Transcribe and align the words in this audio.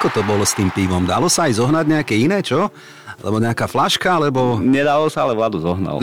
Ako 0.00 0.16
to 0.16 0.24
bolo 0.24 0.48
s 0.48 0.56
tým 0.56 0.72
pivom? 0.72 1.04
Dalo 1.04 1.28
sa 1.28 1.44
aj 1.44 1.60
zohnať 1.60 1.84
nejaké 1.84 2.16
iné, 2.16 2.40
čo? 2.40 2.72
Lebo 3.20 3.36
nejaká 3.36 3.68
flaška, 3.68 4.16
alebo... 4.16 4.56
Nedalo 4.56 5.12
sa, 5.12 5.28
ale 5.28 5.36
Vladu 5.36 5.60
zohnal. 5.60 6.00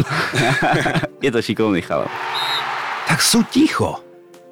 je 1.25 1.33
to 1.33 1.41
šikovný 1.41 1.81
chalap. 1.81 2.05
Tak 3.09 3.17
sú 3.25 3.41
ticho. 3.49 3.97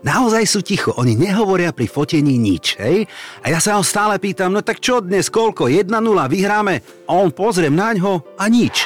Naozaj 0.01 0.49
sú 0.49 0.65
ticho, 0.65 0.97
oni 0.97 1.13
nehovoria 1.13 1.69
pri 1.69 1.85
fotení 1.85 2.41
nič, 2.41 2.73
hej? 2.81 3.05
A 3.45 3.53
ja 3.53 3.61
sa 3.61 3.77
ho 3.77 3.85
stále 3.85 4.17
pýtam, 4.17 4.49
no 4.49 4.65
tak 4.65 4.81
čo 4.81 4.97
dnes, 4.97 5.29
koľko, 5.29 5.69
1-0 5.69 5.93
vyhráme? 6.25 7.05
A 7.05 7.13
on 7.13 7.29
pozriem 7.29 7.77
na 7.77 7.93
ňo 7.93 8.25
a 8.41 8.49
nič. 8.49 8.81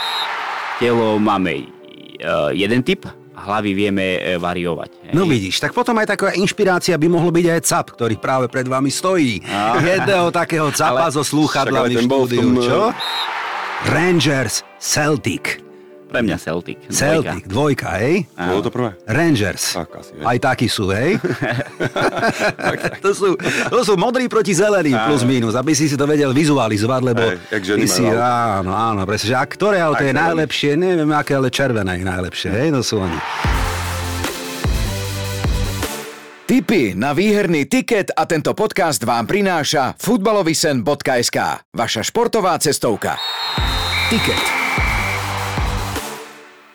Telo 0.75 1.15
máme 1.23 1.71
uh, 2.19 2.51
jeden 2.51 2.83
typ, 2.83 3.07
hlavy 3.39 3.71
vieme 3.71 4.05
uh, 4.17 4.41
variovať. 4.41 4.89
Hej? 5.09 5.13
No 5.15 5.23
vidíš, 5.23 5.63
tak 5.63 5.71
potom 5.71 5.95
aj 5.99 6.15
taká 6.15 6.35
inšpirácia 6.35 6.99
by 6.99 7.07
mohlo 7.07 7.31
byť 7.31 7.45
aj 7.47 7.61
cap, 7.63 7.87
ktorý 7.95 8.19
práve 8.19 8.51
pred 8.51 8.67
vami 8.67 8.91
stojí. 8.91 9.39
A... 9.47 9.79
Jedného 9.79 10.29
takého 10.29 10.67
capa 10.79 11.07
so 11.09 11.23
slúchadlami 11.23 11.95
v 11.95 12.03
štúdiu, 12.03 12.49
čo? 12.59 12.91
Rangers 13.87 14.67
Celtic. 14.75 15.68
Pre 16.09 16.25
mňa 16.25 16.37
Celtic. 16.41 16.77
Dvojka. 16.89 16.97
Celtic, 16.97 17.43
dvojka, 17.45 17.89
hej? 18.01 18.25
Bolo 18.33 18.61
to 18.65 18.71
prvé? 18.73 18.97
Rangers. 19.05 19.77
Tak, 19.77 19.93
asi, 20.01 20.11
hej. 20.17 20.25
Aj 20.25 20.37
takí 20.41 20.65
sú, 20.65 20.89
hej? 20.89 21.21
to, 23.05 23.13
sú, 23.13 23.37
to 23.69 23.81
sú 23.85 23.93
modrí 23.93 24.25
proti 24.25 24.57
zeleným, 24.57 24.97
plus 25.05 25.21
minus, 25.21 25.53
aby 25.53 25.77
si 25.77 25.85
si 25.85 25.93
to 25.93 26.09
vedel 26.09 26.33
vizualizovať, 26.33 27.01
lebo 27.05 27.21
hej, 27.21 27.37
jak 27.53 27.61
ženy 27.61 27.85
si, 27.85 28.01
áno, 28.09 28.73
áno, 28.73 29.05
presne, 29.05 29.29
že 29.29 29.35
a 29.37 29.45
ktoré 29.45 29.85
auto 29.85 30.01
je 30.01 30.09
najlepšie, 30.09 30.73
neviem, 30.81 31.13
aké, 31.13 31.37
ale 31.37 31.53
červené 31.53 32.01
je 32.01 32.05
najlepšie, 32.09 32.49
hej, 32.57 32.67
to 32.73 32.81
sú 32.81 33.05
oni. 33.05 33.19
Tipy 36.49 36.97
na 36.97 37.13
výherný 37.13 37.69
tiket 37.69 38.09
a 38.17 38.25
tento 38.25 38.57
podcast 38.57 39.05
vám 39.05 39.29
prináša 39.29 39.93
futbalovisen.sk, 40.01 41.37
vaša 41.69 42.01
športová 42.01 42.57
cestovka. 42.57 43.21
Tiket 44.09 44.58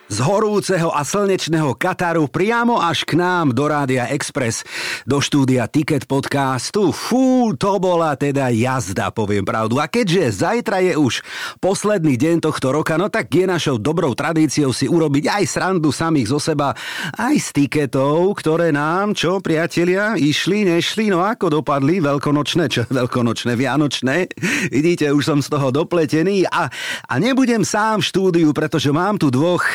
z 0.05 0.21
horúceho 0.21 0.93
a 0.93 1.01
slnečného 1.01 1.73
Kataru 1.73 2.29
priamo 2.29 2.77
až 2.77 3.09
k 3.09 3.17
nám 3.17 3.57
do 3.57 3.65
Rádia 3.65 4.05
Express, 4.13 4.61
do 5.01 5.17
štúdia 5.17 5.65
Ticket 5.65 6.05
podcastu. 6.05 6.93
Fú, 6.93 7.57
to 7.57 7.81
bola 7.81 8.13
teda 8.13 8.53
jazda, 8.53 9.09
poviem 9.09 9.41
pravdu. 9.41 9.81
A 9.81 9.89
keďže 9.89 10.45
zajtra 10.45 10.85
je 10.85 10.93
už 10.93 11.25
posledný 11.57 12.21
deň 12.21 12.45
tohto 12.45 12.69
roka, 12.69 13.01
no 13.01 13.09
tak 13.09 13.33
je 13.33 13.49
našou 13.49 13.81
dobrou 13.81 14.13
tradíciou 14.13 14.69
si 14.69 14.85
urobiť 14.85 15.25
aj 15.25 15.43
srandu 15.49 15.89
samých 15.89 16.29
zo 16.29 16.37
seba, 16.37 16.77
aj 17.17 17.35
z 17.41 17.47
tiketov, 17.65 18.37
ktoré 18.37 18.69
nám, 18.69 19.17
čo 19.17 19.41
priatelia, 19.41 20.13
išli, 20.13 20.69
nešli, 20.69 21.09
no 21.09 21.25
ako 21.25 21.61
dopadli, 21.61 21.97
veľkonočné, 21.97 22.69
čo 22.69 22.85
veľkonočné, 22.93 23.57
vianočné. 23.57 24.29
Vidíte, 24.69 25.09
už 25.09 25.23
som 25.25 25.39
z 25.41 25.49
toho 25.49 25.73
dopletený 25.73 26.45
a, 26.45 26.69
a 27.09 27.13
nebudem 27.17 27.65
sám 27.65 28.05
v 28.05 28.09
štúdiu, 28.13 28.49
pretože 28.53 28.93
mám 28.93 29.17
tu 29.17 29.33
dvoch 29.33 29.65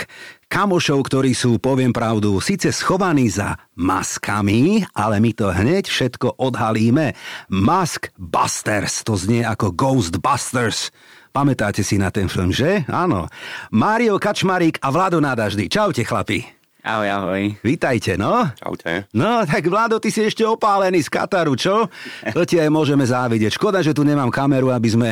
kamošov, 0.51 1.07
ktorí 1.07 1.31
sú, 1.31 1.63
poviem 1.63 1.95
pravdu, 1.95 2.43
síce 2.43 2.75
schovaní 2.75 3.31
za 3.31 3.55
maskami, 3.79 4.83
ale 4.93 5.23
my 5.23 5.31
to 5.31 5.55
hneď 5.55 5.87
všetko 5.87 6.37
odhalíme. 6.43 7.15
Mask 7.49 8.11
Busters, 8.19 9.07
to 9.07 9.15
znie 9.15 9.47
ako 9.47 9.71
Ghostbusters. 9.73 10.91
Pamätáte 11.31 11.87
si 11.87 11.95
na 11.95 12.11
ten 12.11 12.27
film, 12.27 12.51
že? 12.51 12.83
Áno. 12.91 13.31
Mário 13.71 14.19
Kačmarík 14.19 14.83
a 14.83 14.91
Vlado 14.91 15.23
Nádaždy. 15.23 15.71
Čaute, 15.71 16.03
chlapi. 16.03 16.43
Ahoj, 16.83 17.07
ahoj. 17.07 17.43
Vítajte, 17.63 18.19
no. 18.19 18.51
Čaute. 18.59 19.07
No, 19.15 19.47
tak 19.47 19.63
Vlado, 19.71 20.03
ty 20.03 20.11
si 20.11 20.27
ešte 20.27 20.43
opálený 20.43 21.07
z 21.07 21.13
Kataru, 21.13 21.55
čo? 21.55 21.87
To 22.35 22.43
ti 22.43 22.59
aj 22.59 22.73
môžeme 22.73 23.07
závidieť. 23.07 23.55
Škoda, 23.55 23.79
že 23.79 23.95
tu 23.95 24.03
nemám 24.03 24.33
kameru, 24.35 24.75
aby 24.75 24.89
sme 24.91 25.11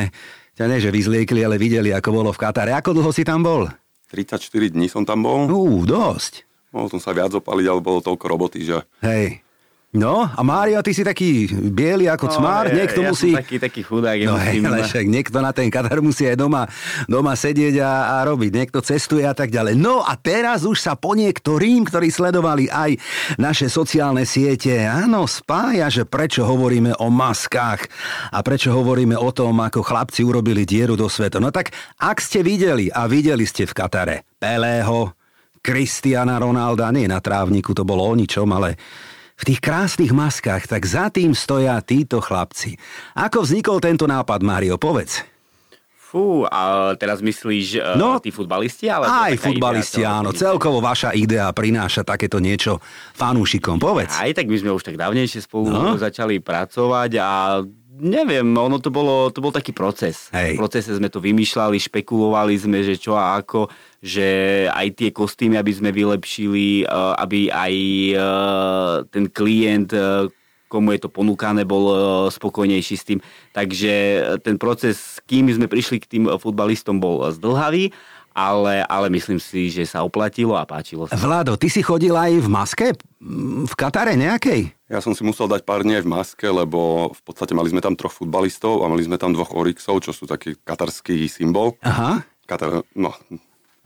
ťa 0.59 0.65
ne, 0.67 0.77
že 0.83 0.91
vyzliekli, 0.91 1.39
ale 1.39 1.55
videli, 1.55 1.95
ako 1.95 2.09
bolo 2.11 2.29
v 2.35 2.41
Katare. 2.41 2.75
Ako 2.75 2.91
dlho 2.91 3.15
si 3.15 3.23
tam 3.23 3.39
bol? 3.39 3.71
34 4.09 4.73
dní 4.73 4.89
som 4.89 5.05
tam 5.05 5.23
bol. 5.23 5.45
Ú, 5.45 5.85
dosť. 5.85 6.43
Mohol 6.73 6.97
som 6.97 7.01
sa 7.01 7.13
viac 7.13 7.33
opaliť, 7.33 7.65
ale 7.65 7.81
bolo 7.81 8.01
toľko 8.01 8.25
roboty, 8.25 8.61
že... 8.65 8.81
Hej. 9.05 9.41
No, 9.89 10.21
a 10.21 10.45
Mário, 10.45 10.77
ty 10.85 10.93
si 10.93 11.01
taký 11.01 11.49
biely 11.49 12.05
ako 12.05 12.29
no, 12.29 12.33
cmár, 12.37 12.69
ja, 12.69 12.77
niekto 12.77 13.01
ja 13.01 13.09
musí... 13.09 13.33
Taký, 13.33 13.57
taký 13.57 13.81
chudák. 13.81 14.21
No 14.21 14.37
hej, 14.37 14.61
ale 14.61 14.85
však 14.85 15.09
niekto 15.09 15.41
na 15.41 15.49
ten 15.49 15.65
Katar 15.73 15.97
musí 15.97 16.29
aj 16.29 16.37
doma, 16.37 16.69
doma 17.09 17.33
sedieť 17.33 17.81
a, 17.81 18.21
a 18.21 18.29
robiť, 18.29 18.53
niekto 18.53 18.85
cestuje 18.85 19.25
a 19.25 19.33
tak 19.33 19.49
ďalej. 19.49 19.81
No 19.81 20.05
a 20.05 20.13
teraz 20.13 20.61
už 20.61 20.77
sa 20.77 20.93
po 20.93 21.17
niektorým, 21.17 21.89
ktorí 21.89 22.13
sledovali 22.13 22.69
aj 22.69 23.01
naše 23.41 23.65
sociálne 23.65 24.29
siete, 24.29 24.85
áno, 24.85 25.25
spája, 25.25 25.89
že 25.89 26.05
prečo 26.05 26.45
hovoríme 26.45 26.93
o 27.01 27.09
maskách 27.09 27.89
a 28.29 28.45
prečo 28.45 28.69
hovoríme 28.69 29.17
o 29.17 29.33
tom, 29.33 29.57
ako 29.57 29.81
chlapci 29.81 30.21
urobili 30.21 30.69
dieru 30.69 30.93
do 30.93 31.09
sveta. 31.09 31.41
No 31.41 31.49
tak, 31.49 31.73
ak 31.97 32.21
ste 32.21 32.45
videli 32.45 32.93
a 32.93 33.09
videli 33.09 33.41
ste 33.41 33.65
v 33.65 33.73
Katare 33.73 34.29
Pelého, 34.37 35.17
Kristiana 35.65 36.37
Ronalda, 36.37 36.93
nie 36.93 37.09
na 37.09 37.17
trávniku, 37.17 37.73
to 37.73 37.81
bolo 37.81 38.05
o 38.05 38.13
ničom, 38.13 38.45
ale 38.53 38.77
v 39.39 39.43
tých 39.47 39.59
krásnych 39.63 40.11
maskách, 40.11 40.67
tak 40.67 40.83
za 40.83 41.07
tým 41.07 41.31
stoja 41.31 41.79
títo 41.79 42.19
chlapci. 42.19 42.75
Ako 43.15 43.47
vznikol 43.47 43.79
tento 43.79 44.03
nápad, 44.03 44.43
Mário, 44.43 44.75
povedz. 44.75 45.23
Fú, 45.95 46.41
a 46.49 46.91
teraz 46.97 47.21
myslíš 47.21 47.65
e, 47.77 47.79
no, 47.93 48.17
tí 48.17 48.33
futbalisti? 48.33 48.89
Ale 48.89 49.05
aj 49.05 49.37
futbalisti, 49.37 50.01
idea, 50.01 50.17
áno. 50.19 50.33
Celkovo 50.33 50.81
vaša 50.81 51.13
idea 51.13 51.45
prináša 51.53 52.01
takéto 52.01 52.41
niečo 52.41 52.81
fanúšikom, 53.13 53.77
povedz. 53.77 54.17
Aj 54.17 54.33
tak 54.33 54.49
my 54.49 54.57
sme 54.57 54.73
už 54.73 54.81
tak 54.81 54.97
dávnejšie 54.97 55.45
spolu 55.45 55.69
no. 55.69 55.93
začali 56.01 56.41
pracovať 56.41 57.11
a 57.21 57.61
neviem, 57.99 58.47
ono 58.47 58.81
to 58.81 58.89
bolo, 58.89 59.29
to 59.29 59.37
bol 59.37 59.53
taký 59.53 59.75
proces. 59.75 60.33
Hej. 60.33 60.57
V 60.57 60.65
procese 60.65 60.95
sme 60.97 61.11
to 61.11 61.21
vymýšľali, 61.21 61.77
špekulovali 61.77 62.55
sme, 62.57 62.81
že 62.81 62.97
čo 62.97 63.13
a 63.13 63.37
ako 63.37 63.69
že 63.99 64.27
aj 64.71 64.87
tie 64.95 65.09
kostýmy, 65.11 65.59
aby 65.59 65.71
sme 65.75 65.91
vylepšili, 65.91 66.83
eh, 66.83 67.13
aby 67.19 67.51
aj 67.51 67.73
eh, 68.15 68.19
ten 69.11 69.27
klient 69.27 69.91
eh, 69.91 70.31
komu 70.69 70.93
je 70.93 71.01
to 71.01 71.09
ponúkané, 71.09 71.65
bol 71.65 71.89
spokojnejší 72.29 72.93
s 72.93 73.01
tým. 73.01 73.19
Takže 73.57 73.93
ten 74.45 74.61
proces, 74.61 75.17
kým 75.25 75.49
sme 75.49 75.65
prišli 75.65 75.97
k 75.97 76.05
tým 76.05 76.23
futbalistom, 76.37 77.01
bol 77.01 77.25
zdlhavý, 77.33 77.89
ale, 78.37 78.85
ale 78.85 79.09
myslím 79.09 79.41
si, 79.41 79.73
že 79.73 79.89
sa 79.89 80.05
oplatilo 80.05 80.53
a 80.53 80.69
páčilo 80.69 81.09
sa. 81.09 81.17
Vlado, 81.17 81.57
ty 81.57 81.73
si 81.73 81.81
chodil 81.81 82.13
aj 82.13 82.45
v 82.45 82.47
maske? 82.53 82.87
V 83.65 83.73
Katare 83.73 84.13
nejakej? 84.13 84.69
Ja 84.93 85.01
som 85.01 85.17
si 85.17 85.25
musel 85.25 85.49
dať 85.49 85.65
pár 85.65 85.81
dní 85.81 86.05
v 86.05 86.09
maske, 86.13 86.45
lebo 86.45 87.11
v 87.17 87.21
podstate 87.25 87.57
mali 87.57 87.73
sme 87.73 87.81
tam 87.81 87.97
troch 87.97 88.13
futbalistov 88.13 88.85
a 88.85 88.89
mali 88.89 89.01
sme 89.01 89.17
tam 89.17 89.33
dvoch 89.33 89.51
Orixov, 89.57 90.05
čo 90.05 90.13
sú 90.13 90.29
taký 90.29 90.53
katarský 90.61 91.25
symbol. 91.25 91.81
Aha. 91.81 92.21
Katar, 92.45 92.85
no, 92.93 93.13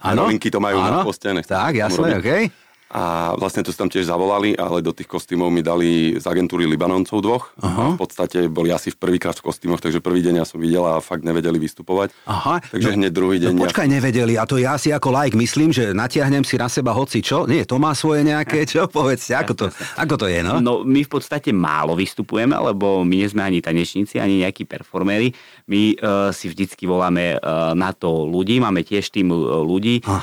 Ano? 0.03 0.27
Novinky 0.27 0.51
to 0.51 0.59
majú 0.59 0.83
ano? 0.83 0.99
na 0.99 1.07
poste. 1.07 1.31
Tak, 1.31 1.79
jasné, 1.79 2.19
okej. 2.19 2.51
Okay. 2.51 2.62
A 2.93 3.33
vlastne 3.41 3.65
to 3.65 3.73
si 3.73 3.81
tam 3.81 3.89
tiež 3.89 4.05
zavolali, 4.05 4.53
ale 4.53 4.85
do 4.85 4.93
tých 4.93 5.09
kostýmov 5.09 5.49
mi 5.49 5.65
dali 5.65 6.13
z 6.13 6.25
agentúry 6.29 6.69
Libanoncov 6.69 7.25
dvoch. 7.25 7.49
Aha. 7.57 7.97
V 7.97 8.05
podstate 8.05 8.45
boli 8.45 8.69
asi 8.69 8.93
v 8.93 9.01
prvýkrát 9.01 9.33
v 9.33 9.49
kostýmoch, 9.49 9.81
takže 9.81 9.97
prvý 9.97 10.21
deň 10.21 10.37
ja 10.37 10.45
som 10.45 10.61
videl 10.61 10.85
a 10.85 11.01
fakt 11.01 11.25
nevedeli 11.25 11.57
vystupovať. 11.57 12.13
Aha. 12.29 12.61
Takže 12.61 12.93
no, 12.93 12.95
hneď 13.01 13.09
druhý 13.09 13.41
deň... 13.41 13.51
No 13.57 13.65
počkaj, 13.65 13.89
ja... 13.89 13.97
nevedeli. 13.97 14.37
A 14.37 14.45
to 14.45 14.61
ja 14.61 14.77
si 14.77 14.93
ako 14.93 15.09
like 15.09 15.33
myslím, 15.33 15.73
že 15.73 15.89
natiahnem 15.89 16.45
si 16.45 16.53
na 16.53 16.69
seba 16.69 16.93
hoci 16.93 17.25
čo. 17.25 17.49
Nie, 17.49 17.65
to 17.65 17.81
má 17.81 17.97
svoje 17.97 18.29
nejaké, 18.29 18.69
čo? 18.69 18.85
Povedzte, 18.93 19.41
ako 19.41 19.53
to, 19.57 19.65
ako 19.97 20.13
to 20.13 20.25
je, 20.29 20.45
no? 20.45 20.61
No 20.61 20.85
my 20.85 21.01
v 21.01 21.09
podstate 21.09 21.49
málo 21.49 21.97
vystupujeme, 21.97 22.53
lebo 22.53 23.01
my 23.01 23.25
nie 23.25 23.25
sme 23.25 23.41
ani 23.41 23.57
tanečníci, 23.57 24.21
ani 24.21 24.45
nejakí 24.45 24.69
performéri. 24.69 25.33
My 25.65 25.97
uh, 25.97 26.29
si 26.29 26.45
vždycky 26.45 26.85
voláme 26.85 27.41
uh, 27.41 27.73
na 27.73 27.89
to 27.89 28.29
ľudí, 28.29 28.61
máme 28.61 28.85
tiež 28.85 29.09
tým 29.09 29.33
ľudí, 29.65 30.05
uh, 30.05 30.21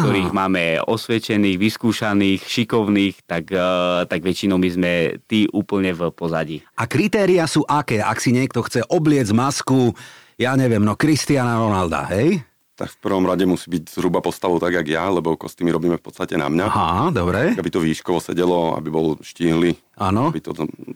ktorých 0.00 0.32
máme 0.32 0.80
osvedčených, 0.80 1.60
vyskúšaných 1.60 2.05
vyskúšaných, 2.06 2.40
šikovných, 2.46 3.16
tak, 3.26 3.50
uh, 3.50 4.06
tak 4.06 4.22
väčšinou 4.22 4.58
my 4.58 4.68
sme 4.70 4.92
tí 5.26 5.50
úplne 5.50 5.90
v 5.90 6.14
pozadí. 6.14 6.62
A 6.78 6.86
kritéria 6.86 7.50
sú 7.50 7.66
aké? 7.66 7.98
Ak 7.98 8.22
si 8.22 8.30
niekto 8.30 8.62
chce 8.62 8.86
obliec 8.86 9.26
masku, 9.34 9.90
ja 10.38 10.54
neviem, 10.54 10.84
no 10.84 10.94
Cristiana 10.94 11.58
Ronalda, 11.58 12.06
hej? 12.14 12.44
Tak 12.76 12.92
v 12.92 13.08
prvom 13.08 13.24
rade 13.24 13.48
musí 13.48 13.72
byť 13.72 13.88
zhruba 13.88 14.20
postavou 14.20 14.60
tak, 14.60 14.76
jak 14.76 14.86
ja, 14.92 15.08
lebo 15.08 15.32
kostýmy 15.32 15.72
robíme 15.72 15.96
v 15.96 16.04
podstate 16.04 16.36
na 16.36 16.52
mňa. 16.52 16.66
Aha, 16.68 17.08
dobre. 17.08 17.56
Aby 17.56 17.72
to 17.72 17.80
výškovo 17.80 18.20
sedelo, 18.20 18.76
aby 18.76 18.92
bol 18.92 19.16
štíhly. 19.24 19.80
Áno. 19.96 20.28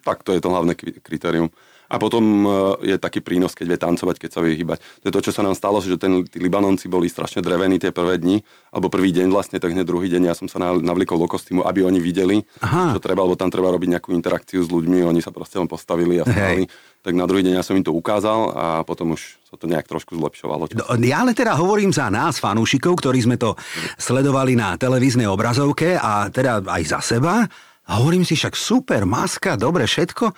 tak 0.04 0.20
to 0.20 0.36
je 0.36 0.44
to 0.44 0.52
hlavné 0.52 0.76
kritérium. 0.76 1.48
A 1.90 1.98
potom 1.98 2.22
e, 2.46 2.94
je 2.94 2.96
taký 3.02 3.18
prínos, 3.18 3.58
keď 3.58 3.66
vie 3.66 3.78
tancovať, 3.82 4.16
keď 4.22 4.30
sa 4.30 4.40
vie 4.46 4.54
hýbať. 4.54 4.78
To 5.02 5.04
je 5.10 5.14
to, 5.18 5.20
čo 5.26 5.32
sa 5.34 5.42
nám 5.42 5.58
stalo, 5.58 5.82
že 5.82 5.98
ten, 5.98 6.22
tí 6.22 6.38
Libanonci 6.38 6.86
boli 6.86 7.10
strašne 7.10 7.42
drevení 7.42 7.82
tie 7.82 7.90
prvé 7.90 8.22
dni, 8.22 8.46
alebo 8.70 8.86
prvý 8.86 9.10
deň 9.10 9.26
vlastne, 9.26 9.58
tak 9.58 9.74
hneď 9.74 9.82
druhý 9.82 10.06
deň 10.06 10.30
ja 10.30 10.34
som 10.38 10.46
sa 10.46 10.62
navlikol 10.62 11.18
do 11.18 11.26
kostýmu, 11.26 11.66
aby 11.66 11.82
oni 11.82 11.98
videli, 11.98 12.46
Aha. 12.62 12.94
čo 12.94 13.02
treba, 13.02 13.26
lebo 13.26 13.34
tam 13.34 13.50
treba 13.50 13.74
robiť 13.74 13.98
nejakú 13.98 14.14
interakciu 14.14 14.62
s 14.62 14.70
ľuďmi, 14.70 15.02
oni 15.02 15.18
sa 15.18 15.34
proste 15.34 15.58
len 15.58 15.66
postavili 15.66 16.22
a 16.22 16.24
stali. 16.24 16.70
Tak 17.00 17.16
na 17.16 17.24
druhý 17.24 17.40
deň 17.42 17.58
ja 17.58 17.64
som 17.64 17.74
im 17.74 17.82
to 17.82 17.96
ukázal 17.96 18.52
a 18.52 18.64
potom 18.84 19.16
už 19.16 19.40
sa 19.48 19.56
to 19.56 19.64
nejak 19.64 19.88
trošku 19.88 20.14
zlepšovalo. 20.14 20.68
No, 20.76 20.84
ja 21.00 21.24
ale 21.24 21.32
teda 21.32 21.56
hovorím 21.56 21.90
za 21.90 22.12
nás, 22.12 22.38
fanúšikov, 22.38 23.00
ktorí 23.00 23.24
sme 23.24 23.40
to 23.40 23.56
sledovali 23.96 24.54
na 24.54 24.76
televíznej 24.76 25.24
obrazovke 25.26 25.96
a 25.96 26.28
teda 26.28 26.60
aj 26.60 26.82
za 26.84 27.00
seba. 27.00 27.48
A 27.90 27.92
hovorím 27.98 28.22
si 28.22 28.36
však 28.36 28.54
super, 28.54 29.02
maska, 29.08 29.58
dobre, 29.58 29.88
všetko. 29.88 30.30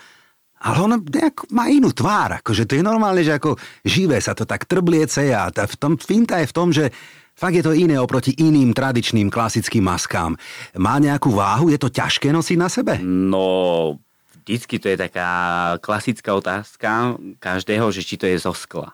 Ale 0.63 0.77
on 0.79 1.03
nejak 1.03 1.51
má 1.51 1.67
inú 1.67 1.91
tvár, 1.91 2.39
akože 2.39 2.71
to 2.71 2.79
je 2.79 2.87
normálne, 2.87 3.27
že 3.27 3.35
ako 3.35 3.59
živé 3.83 4.23
sa 4.23 4.33
to 4.33 4.47
tak 4.47 4.71
trbliece 4.71 5.35
a 5.35 5.51
v 5.51 5.77
tom 5.77 5.99
finta 5.99 6.39
je 6.39 6.47
v 6.47 6.57
tom, 6.57 6.71
že 6.71 6.87
Fakt 7.33 7.57
je 7.57 7.65
to 7.65 7.73
iné 7.73 7.97
oproti 7.97 8.37
iným 8.45 8.77
tradičným 8.77 9.33
klasickým 9.33 9.81
maskám. 9.89 10.37
Má 10.77 11.01
nejakú 11.01 11.33
váhu? 11.33 11.73
Je 11.73 11.81
to 11.81 11.89
ťažké 11.89 12.29
nosiť 12.29 12.57
na 12.61 12.69
sebe? 12.69 13.01
No, 13.03 13.97
vždycky 14.45 14.77
to 14.77 14.93
je 14.93 15.01
taká 15.01 15.31
klasická 15.81 16.37
otázka 16.37 17.17
každého, 17.41 17.89
že 17.89 18.05
či 18.05 18.21
to 18.21 18.29
je 18.29 18.37
zo 18.37 18.53
skla. 18.53 18.93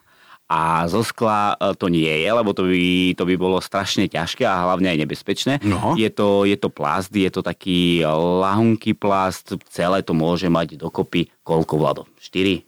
A 0.48 0.88
zo 0.88 1.04
skla 1.04 1.56
e, 1.60 1.76
to 1.76 1.92
nie 1.92 2.08
je, 2.08 2.28
lebo 2.32 2.56
to 2.56 2.64
by, 2.64 3.12
to 3.12 3.24
by 3.28 3.34
bolo 3.36 3.60
strašne 3.60 4.08
ťažké 4.08 4.48
a 4.48 4.64
hlavne 4.68 4.88
aj 4.88 4.98
nebezpečné. 5.04 5.54
No. 5.60 5.92
Je, 5.96 6.08
to, 6.08 6.48
je 6.48 6.56
to 6.56 6.72
plast, 6.72 7.12
je 7.12 7.28
to 7.28 7.44
taký 7.44 8.04
lahunký 8.08 8.96
plast, 8.96 9.56
celé 9.68 10.00
to 10.04 10.16
môže 10.16 10.48
mať 10.48 10.80
dokopy 10.80 11.28
koľko 11.44 11.74
vlado? 11.80 12.02
4? 12.20 12.67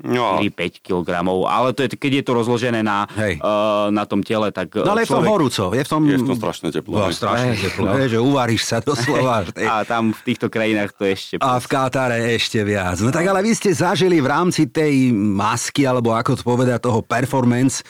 No, 0.00 0.40
4-5 0.40 0.80
kg, 0.80 1.08
ale 1.44 1.76
to 1.76 1.84
je, 1.84 1.92
keď 1.92 2.12
je 2.20 2.24
to 2.24 2.32
rozložené 2.32 2.80
na, 2.80 3.04
Hej. 3.12 3.36
uh, 3.36 3.92
na 3.92 4.08
tom 4.08 4.24
tele, 4.24 4.48
tak 4.48 4.72
No 4.72 4.96
ale 4.96 5.04
je 5.04 5.08
v 5.08 5.12
tom 5.12 5.20
človek- 5.20 5.32
horúco, 5.36 5.64
je 5.76 5.82
v 5.84 5.90
tom... 5.92 6.02
je 6.08 6.16
v 6.16 6.24
tom 6.24 6.36
strašne 6.40 6.68
teplo. 6.72 6.94
No, 6.96 7.12
strašne 7.12 7.52
Hej, 7.52 7.60
teplo, 7.68 7.84
no. 7.84 7.92
hej, 8.00 8.08
že 8.08 8.18
uvaríš 8.18 8.62
sa 8.64 8.78
doslova. 8.80 9.44
hej. 9.60 9.68
A 9.68 9.84
tam 9.84 10.16
v 10.16 10.20
týchto 10.24 10.48
krajinách 10.48 10.96
to 10.96 11.04
ešte... 11.04 11.34
A 11.40 11.60
v 11.60 11.66
Kátare 11.68 12.16
ešte 12.32 12.64
viac. 12.64 12.96
No 13.04 13.12
tak 13.12 13.28
ale 13.28 13.44
vy 13.44 13.52
ste 13.52 13.70
zažili 13.76 14.24
v 14.24 14.28
rámci 14.28 14.72
tej 14.72 15.12
masky, 15.12 15.84
alebo 15.84 16.16
ako 16.16 16.40
to 16.40 16.42
povedať, 16.42 16.80
toho 16.80 17.04
performance 17.04 17.84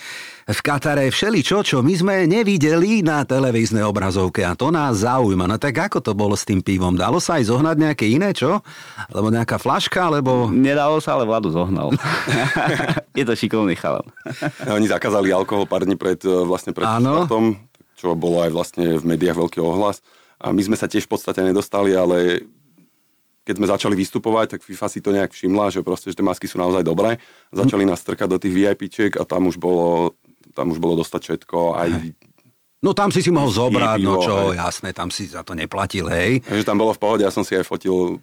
v 0.49 0.61
Katare 0.65 1.13
všeličo, 1.13 1.61
čo 1.61 1.85
my 1.85 1.95
sme 1.97 2.17
nevideli 2.25 3.05
na 3.05 3.27
televíznej 3.27 3.85
obrazovke 3.85 4.41
a 4.47 4.57
to 4.57 4.73
nás 4.73 5.05
zaujíma. 5.05 5.45
No 5.45 5.61
tak 5.61 5.77
ako 5.77 6.01
to 6.01 6.13
bolo 6.17 6.33
s 6.33 6.49
tým 6.49 6.65
pivom? 6.65 6.97
Dalo 6.97 7.21
sa 7.21 7.37
aj 7.37 7.53
zohnať 7.53 7.77
nejaké 7.77 8.07
iné, 8.09 8.33
čo? 8.33 8.65
Alebo 9.13 9.29
nejaká 9.29 9.61
flaška, 9.61 10.09
alebo... 10.09 10.49
Nedalo 10.49 11.03
sa, 11.03 11.19
ale 11.19 11.29
Vladu 11.29 11.53
zohnal. 11.53 11.93
je 13.19 13.25
to 13.27 13.35
šikovný 13.37 13.77
chalan. 13.77 14.07
Oni 14.65 14.89
zakázali 14.89 15.29
alkohol 15.35 15.69
pár 15.69 15.85
dní 15.85 16.01
pred, 16.01 16.21
e, 16.25 16.33
vlastne 16.47 16.73
pred 16.73 16.89
Áno. 16.89 17.27
štartom, 17.27 17.61
čo 18.01 18.17
bolo 18.17 18.41
aj 18.41 18.51
vlastne 18.55 18.97
v 18.97 19.05
médiách 19.05 19.37
veľký 19.37 19.61
ohlas. 19.61 20.01
A 20.41 20.57
my 20.57 20.63
sme 20.65 20.77
sa 20.79 20.89
tiež 20.89 21.05
v 21.05 21.13
podstate 21.13 21.45
nedostali, 21.45 21.93
ale 21.93 22.49
keď 23.51 23.55
sme 23.57 23.73
začali 23.73 23.95
vystupovať, 23.97 24.47
tak 24.57 24.61
FIFA 24.63 24.87
si 24.87 25.01
to 25.01 25.11
nejak 25.11 25.33
všimla, 25.33 25.73
že 25.73 25.81
proste, 25.81 26.13
že 26.13 26.17
tie 26.21 26.27
masky 26.27 26.47
sú 26.47 26.61
naozaj 26.61 26.85
dobré. 26.85 27.19
Začali 27.51 27.89
nás 27.89 27.99
strkať 27.99 28.29
do 28.31 28.39
tých 28.39 28.53
VIPčiek 28.53 29.13
a 29.17 29.25
tam 29.25 29.49
už 29.49 29.57
bolo, 29.57 30.15
tam 30.61 30.69
už 30.69 30.79
bolo 30.79 31.01
dostať 31.01 31.21
všetko, 31.23 31.59
aj 31.75 31.91
No 32.81 32.93
tam 32.93 33.09
si 33.09 33.21
si 33.21 33.29
mohol 33.29 33.49
zobrať, 33.49 34.01
no 34.01 34.17
čo, 34.19 34.53
hej. 34.53 34.57
jasné, 34.59 34.93
tam 34.93 35.09
si 35.09 35.25
za 35.27 35.41
to 35.41 35.53
neplatil, 35.53 36.09
hej. 36.09 36.41
Takže 36.41 36.65
tam 36.65 36.77
bolo 36.77 36.93
v 36.93 36.99
pohode, 36.99 37.21
ja 37.21 37.29
som 37.29 37.45
si 37.45 37.53
aj 37.53 37.61
fotil, 37.63 38.17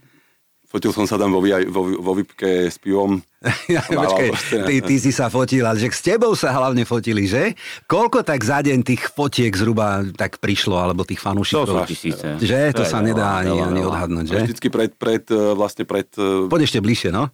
fotil 0.66 0.90
som 0.90 1.06
sa 1.06 1.14
tam 1.14 1.30
vo, 1.30 1.46
vo, 1.46 1.82
vo 1.96 2.12
VIPke 2.14 2.66
s 2.66 2.76
pivom. 2.76 3.22
Ja, 3.70 3.86
počkej, 3.86 4.34
ty, 4.66 4.82
ty 4.82 4.96
si 4.98 5.14
sa 5.14 5.30
fotil, 5.30 5.62
ale 5.62 5.78
že 5.78 5.88
s 5.88 6.02
tebou 6.02 6.34
sa 6.34 6.50
hlavne 6.52 6.82
fotili, 6.84 7.30
že? 7.30 7.54
Koľko 7.86 8.26
tak 8.26 8.42
za 8.42 8.60
deň 8.60 8.82
tých 8.82 9.06
fotiek 9.08 9.54
zhruba 9.54 10.02
tak 10.12 10.42
prišlo, 10.42 10.74
alebo 10.74 11.06
tých 11.06 11.22
To 11.22 11.30
fanúšikov? 11.30 11.86
tisíce. 11.86 12.26
Že? 12.36 12.74
To 12.74 12.82
je 12.82 12.90
sa 12.90 12.98
veľa, 12.98 13.06
nedá 13.06 13.28
ani, 13.38 13.54
veľa, 13.54 13.62
ani 13.64 13.78
veľa. 13.78 13.90
odhadnúť, 13.94 14.26
A 14.26 14.32
že? 14.32 14.40
Vždycky 14.50 14.68
pred, 14.68 14.90
pred, 14.92 15.22
e, 15.24 15.54
vlastne 15.54 15.86
pred, 15.86 16.10
e, 16.18 16.50
Poď 16.50 16.66
ešte 16.66 16.82
bližšie, 16.82 17.14
no. 17.14 17.30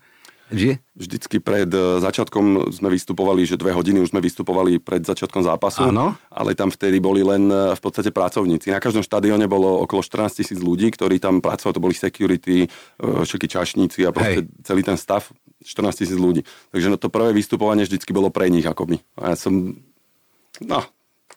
Že? 0.53 0.77
vždycky 0.93 1.41
pred 1.41 1.65
e, 1.73 1.97
začiatkom 1.99 2.69
sme 2.69 2.89
vystupovali, 2.93 3.49
že 3.49 3.57
dve 3.57 3.73
hodiny 3.73 3.97
už 4.05 4.13
sme 4.13 4.21
vystupovali 4.21 4.77
pred 4.77 5.01
začiatkom 5.01 5.41
zápasu. 5.41 5.89
Áno. 5.89 6.13
Ale 6.29 6.53
tam 6.53 6.69
vtedy 6.69 7.01
boli 7.01 7.25
len 7.25 7.49
e, 7.49 7.73
v 7.73 7.81
podstate 7.81 8.13
pracovníci. 8.13 8.69
Na 8.69 8.77
každom 8.77 9.01
štadióne 9.01 9.49
bolo 9.49 9.81
okolo 9.81 10.05
14 10.05 10.45
tisíc 10.45 10.59
ľudí, 10.61 10.93
ktorí 10.93 11.17
tam 11.17 11.41
pracovali, 11.41 11.73
to 11.73 11.83
boli 11.83 11.95
security, 11.97 12.57
e, 12.65 12.67
všetky 13.01 13.47
čašníci 13.49 14.05
a 14.05 14.13
proste 14.13 14.45
Hej. 14.45 14.61
celý 14.61 14.81
ten 14.85 14.97
stav 15.01 15.25
14 15.65 16.05
tisíc 16.05 16.17
ľudí. 16.17 16.45
Takže 16.69 16.87
no 16.93 16.97
to 17.01 17.09
prvé 17.09 17.33
vystupovanie 17.33 17.89
vždycky 17.89 18.13
bolo 18.13 18.29
pre 18.29 18.53
nich 18.53 18.65
akoby. 18.65 19.01
A 19.17 19.33
ja 19.33 19.35
som, 19.35 19.73
no, 20.61 20.79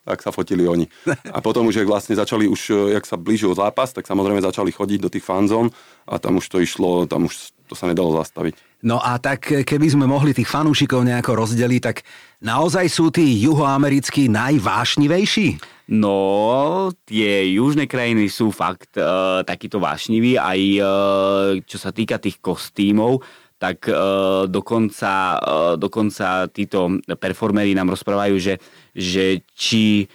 tak 0.05 0.21
sa 0.21 0.29
fotili 0.31 0.63
oni. 0.69 0.85
A 1.35 1.43
potom 1.43 1.67
už, 1.67 1.83
jak 1.83 1.89
vlastne 1.89 2.15
začali, 2.15 2.47
už, 2.47 2.93
jak 2.95 3.03
sa 3.03 3.19
blížil 3.19 3.51
zápas, 3.57 3.91
tak 3.91 4.07
samozrejme 4.07 4.39
začali 4.39 4.71
chodiť 4.71 4.99
do 5.03 5.11
tých 5.11 5.25
fanzón 5.25 5.73
a 6.07 6.15
tam 6.15 6.39
už 6.39 6.47
to 6.47 6.63
išlo, 6.63 7.03
tam 7.03 7.27
už 7.27 7.56
to 7.67 7.75
sa 7.75 7.85
nedalo 7.91 8.15
zastaviť. 8.15 8.55
No 8.87 9.03
a 9.03 9.19
tak 9.19 9.51
keby 9.67 9.87
sme 9.91 10.05
mohli 10.07 10.31
tých 10.31 10.47
fanúšikov 10.47 11.03
nejako 11.03 11.43
rozdeliť, 11.43 11.81
tak 11.81 12.07
naozaj 12.39 12.85
sú 12.87 13.11
tí 13.11 13.25
juhoamerickí 13.43 14.31
najvášnivejší? 14.31 15.77
No, 15.87 16.91
tie 17.07 17.47
južné 17.55 17.87
krajiny 17.87 18.27
sú 18.27 18.51
fakt 18.51 18.99
uh, 18.99 19.39
takýto 19.47 19.79
vášniví, 19.79 20.35
aj 20.35 20.59
uh, 20.77 20.87
čo 21.63 21.77
sa 21.79 21.95
týka 21.95 22.19
tých 22.19 22.43
kostýmov, 22.43 23.23
tak 23.55 23.87
uh, 23.87 24.45
dokonca, 24.51 25.39
uh, 25.39 25.73
dokonca 25.79 26.51
títo 26.51 26.99
performery 27.17 27.71
nám 27.71 27.95
rozprávajú, 27.95 28.35
že, 28.35 28.59
že 28.91 29.47
či, 29.55 30.05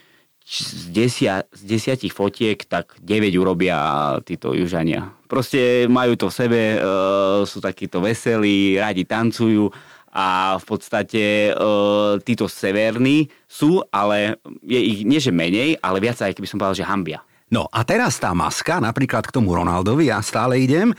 či 0.44 0.60
z, 0.60 0.84
desia, 0.92 1.48
z 1.50 1.62
desiatich 1.64 2.12
fotiek, 2.12 2.60
tak 2.68 2.92
9 3.00 3.32
urobia 3.40 4.20
títo 4.28 4.52
južania. 4.52 5.08
Proste 5.32 5.88
majú 5.88 6.12
to 6.12 6.28
v 6.28 6.36
sebe, 6.36 6.60
uh, 6.76 7.40
sú 7.48 7.64
takíto 7.64 8.04
veselí, 8.04 8.76
radi 8.76 9.08
tancujú 9.08 9.72
a 10.12 10.60
v 10.60 10.64
podstate 10.68 11.48
e, 11.48 11.52
títo 12.20 12.44
severní 12.44 13.32
sú, 13.48 13.80
ale 13.88 14.36
je 14.60 14.76
ich 14.76 15.00
nie 15.08 15.16
že 15.16 15.32
menej, 15.32 15.80
ale 15.80 16.04
viac 16.04 16.20
aj 16.20 16.36
keby 16.36 16.44
som 16.44 16.60
povedal, 16.60 16.84
že 16.84 16.84
hambia. 16.84 17.24
No 17.48 17.64
a 17.72 17.80
teraz 17.80 18.20
tá 18.20 18.36
maska, 18.36 18.76
napríklad 18.76 19.24
k 19.24 19.32
tomu 19.32 19.56
Ronaldovi, 19.56 20.12
ja 20.12 20.20
stále 20.20 20.60
idem, 20.60 20.92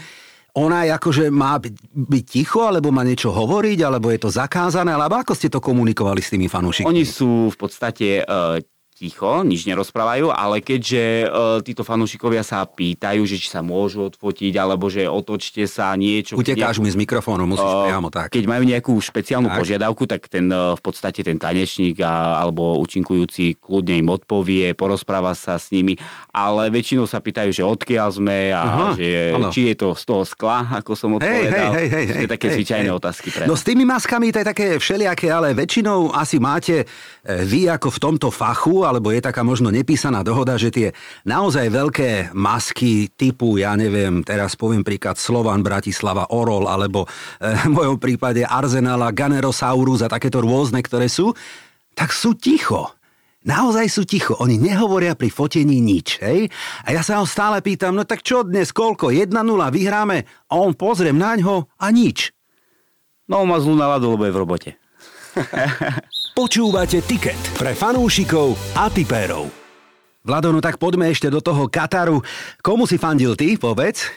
ona 0.54 0.86
je 0.86 0.94
akože 0.94 1.34
má 1.34 1.58
byť 1.58 2.26
ticho, 2.26 2.66
alebo 2.66 2.94
má 2.94 3.02
niečo 3.02 3.34
hovoriť, 3.34 3.80
alebo 3.86 4.14
je 4.14 4.22
to 4.22 4.30
zakázané, 4.30 4.94
alebo 4.94 5.18
ako 5.18 5.34
ste 5.34 5.50
to 5.50 5.58
komunikovali 5.58 6.22
s 6.22 6.30
tými 6.34 6.46
fanúšikmi? 6.46 6.90
Oni 6.90 7.06
sú 7.06 7.54
v 7.54 7.58
podstate 7.58 8.22
e, 8.22 8.26
ticho, 9.04 9.44
nič 9.44 9.68
nerozprávajú, 9.68 10.32
ale 10.32 10.64
keďže 10.64 11.04
e, 11.04 11.28
títo 11.60 11.84
fanúšikovia 11.84 12.40
sa 12.40 12.64
pýtajú, 12.64 13.28
že 13.28 13.36
či 13.36 13.52
sa 13.52 13.60
môžu 13.60 14.08
odfotiť, 14.08 14.56
alebo 14.56 14.88
že 14.88 15.04
otočte 15.04 15.68
sa 15.68 15.92
niečo. 16.00 16.40
Utekáš 16.40 16.80
mi 16.80 16.88
z 16.88 16.96
mikrofónu, 16.96 17.44
musíš 17.44 17.68
Eh, 17.68 17.84
priamo 17.92 18.08
tak. 18.08 18.32
Keď 18.32 18.46
majú 18.48 18.64
nejakú 18.64 18.94
špeciálnu 18.96 19.52
Tak. 19.52 19.60
požiadavku, 19.60 20.08
tak 20.08 20.32
ten 20.32 20.48
eh, 20.48 20.72
v 20.72 20.82
podstate 20.82 21.20
ten 21.20 21.36
tanečník 21.36 22.00
a, 22.00 22.40
alebo 22.40 22.80
účinkujúci 22.80 23.60
kľudne 23.60 24.00
im 24.00 24.08
odpovie, 24.08 24.72
porozpráva 24.72 25.36
sa 25.36 25.60
s 25.60 25.68
nimi, 25.76 26.00
ale 26.32 26.72
väčšinou 26.72 27.04
sa 27.04 27.20
pýtajú, 27.20 27.52
že 27.52 27.68
odkiaľ 27.68 28.08
sme 28.14 28.56
a 28.56 28.62
Aha, 28.64 28.88
že, 28.96 29.36
či 29.52 29.74
je 29.74 29.76
to 29.76 29.92
z 30.00 30.04
toho 30.08 30.24
skla, 30.24 30.80
ako 30.80 30.92
som 30.96 31.20
odpovedal. 31.20 31.76
hej, 31.76 31.88
hej, 31.88 31.88
hej, 31.92 32.06
To 32.08 32.14
hej, 32.16 32.24
je 32.24 32.30
také 32.40 32.48
hej, 32.48 32.56
zvyčajné 32.62 32.88
hej. 32.88 32.96
otázky 32.96 33.28
pre 33.36 33.44
No 33.44 33.60
s 33.60 33.68
tými 33.68 33.84
maskami 33.84 34.32
to 34.32 34.40
je 34.40 34.48
také 34.48 34.68
všelijaké, 34.80 35.28
ale 35.28 35.52
väčšinou 35.52 36.14
asi 36.14 36.40
máte 36.40 36.88
vy 37.24 37.68
ako 37.68 37.88
v 37.90 38.00
tomto 38.00 38.28
fachu, 38.30 38.86
alebo 38.94 39.10
je 39.10 39.26
taká 39.26 39.42
možno 39.42 39.74
nepísaná 39.74 40.22
dohoda, 40.22 40.54
že 40.62 40.70
tie 40.70 40.88
naozaj 41.26 41.74
veľké 41.74 42.10
masky 42.38 43.10
typu, 43.10 43.58
ja 43.58 43.74
neviem, 43.74 44.22
teraz 44.22 44.54
poviem 44.54 44.86
príklad 44.86 45.18
Slovan, 45.18 45.66
Bratislava, 45.66 46.30
Orol, 46.30 46.70
alebo 46.70 47.04
e, 47.04 47.10
v 47.66 47.74
mojom 47.74 47.98
prípade 47.98 48.46
Arsenala, 48.46 49.10
Ganerosaurus 49.10 50.06
a 50.06 50.12
takéto 50.14 50.46
rôzne, 50.46 50.86
ktoré 50.86 51.10
sú, 51.10 51.34
tak 51.98 52.14
sú 52.14 52.38
ticho. 52.38 52.94
Naozaj 53.44 53.86
sú 53.92 54.08
ticho, 54.08 54.40
oni 54.40 54.56
nehovoria 54.56 55.20
pri 55.20 55.28
fotení 55.28 55.84
nič, 55.84 56.24
hej? 56.24 56.48
A 56.88 56.96
ja 56.96 57.04
sa 57.04 57.20
ho 57.20 57.28
stále 57.28 57.60
pýtam, 57.60 57.92
no 57.92 58.08
tak 58.08 58.24
čo 58.24 58.48
dnes, 58.48 58.72
koľko, 58.72 59.12
1-0 59.12 59.36
vyhráme? 59.68 60.48
A 60.48 60.54
on 60.56 60.72
pozriem 60.72 61.20
na 61.20 61.36
ňo 61.36 61.68
a 61.76 61.92
nič. 61.92 62.32
No 63.28 63.44
má 63.44 63.60
zlú 63.60 63.76
náladu, 63.76 64.16
lebo 64.16 64.24
je 64.24 64.32
v 64.32 64.40
robote. 64.40 64.72
Počúvate 66.34 67.06
Ticket 67.06 67.38
pre 67.62 67.78
fanúšikov 67.78 68.58
a 68.74 68.90
tipérov. 68.90 69.54
Vlado, 70.26 70.50
no 70.50 70.66
tak 70.66 70.82
poďme 70.82 71.14
ešte 71.14 71.30
do 71.30 71.38
toho 71.46 71.70
Kataru. 71.70 72.26
Komu 72.58 72.90
si 72.90 72.98
fandil 72.98 73.38
ty, 73.38 73.54
povedz? 73.54 74.10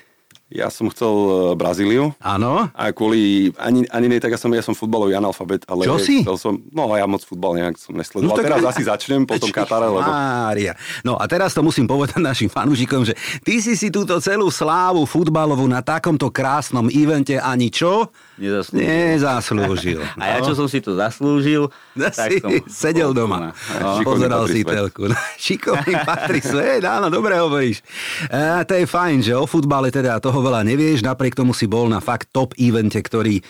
Ja 0.48 0.72
som 0.72 0.88
chcel 0.88 1.12
e, 1.12 1.30
Brazíliu. 1.60 2.16
Áno? 2.16 2.72
A 2.72 2.88
kvôli, 2.96 3.52
ani, 3.60 3.84
ani 3.92 4.08
nie 4.08 4.16
tak, 4.16 4.32
ja 4.32 4.40
som, 4.40 4.48
ja 4.48 4.64
som 4.64 4.72
futbalový 4.72 5.12
analfabet, 5.12 5.68
ale 5.68 5.84
Čo 5.84 6.00
si? 6.00 6.24
chcel 6.24 6.40
som, 6.40 6.56
no 6.72 6.88
ja 6.96 7.04
moc 7.04 7.20
futbal 7.20 7.52
nejak 7.52 7.76
som 7.76 7.92
nesledoval. 7.92 8.32
No, 8.32 8.40
teraz 8.40 8.64
asi 8.64 8.88
začnem, 8.88 9.28
potom 9.28 9.52
Katare, 9.52 9.84
lebo 9.84 10.00
Mária. 10.00 10.72
No 11.04 11.20
a 11.20 11.28
teraz 11.28 11.52
to 11.52 11.60
musím 11.60 11.84
povedať 11.84 12.16
našim 12.16 12.48
fanúšikom, 12.48 13.04
že 13.04 13.12
ty 13.44 13.60
si 13.60 13.76
si 13.76 13.92
túto 13.92 14.16
celú 14.24 14.48
slávu 14.48 15.04
futbalovú 15.04 15.68
na 15.68 15.84
takomto 15.84 16.32
krásnom 16.32 16.88
evente 16.88 17.36
ani 17.36 17.68
čo? 17.68 18.08
Nezaslúžil. 18.36 18.84
Nezaslúžil. 18.84 20.00
A 20.20 20.24
ja, 20.36 20.38
čo 20.44 20.52
som 20.52 20.68
si 20.68 20.84
to 20.84 20.92
zaslúžil, 20.92 21.72
No, 21.98 22.12
tak 22.12 22.28
si 22.28 22.44
som... 22.44 22.52
sedel 22.68 23.10
doma. 23.16 23.56
No. 23.80 24.04
Pozeral 24.04 24.44
si 24.52 24.60
svet. 24.60 24.76
telku. 24.76 25.08
Šikovný 25.44 25.94
patrí 26.04 26.44
svet, 26.44 26.84
áno, 26.84 27.08
dobre 27.08 27.40
hovoríš. 27.40 27.80
E, 28.28 28.62
to 28.68 28.76
je 28.76 28.84
fajn, 28.84 29.24
že 29.24 29.32
o 29.32 29.48
futbale 29.48 29.88
teda 29.88 30.20
toho 30.20 30.44
veľa 30.44 30.60
nevieš, 30.68 31.00
napriek 31.00 31.32
tomu 31.32 31.56
si 31.56 31.64
bol 31.64 31.88
na 31.88 32.04
fakt 32.04 32.28
top 32.28 32.52
evente, 32.60 33.00
ktorý 33.00 33.40
e, 33.40 33.42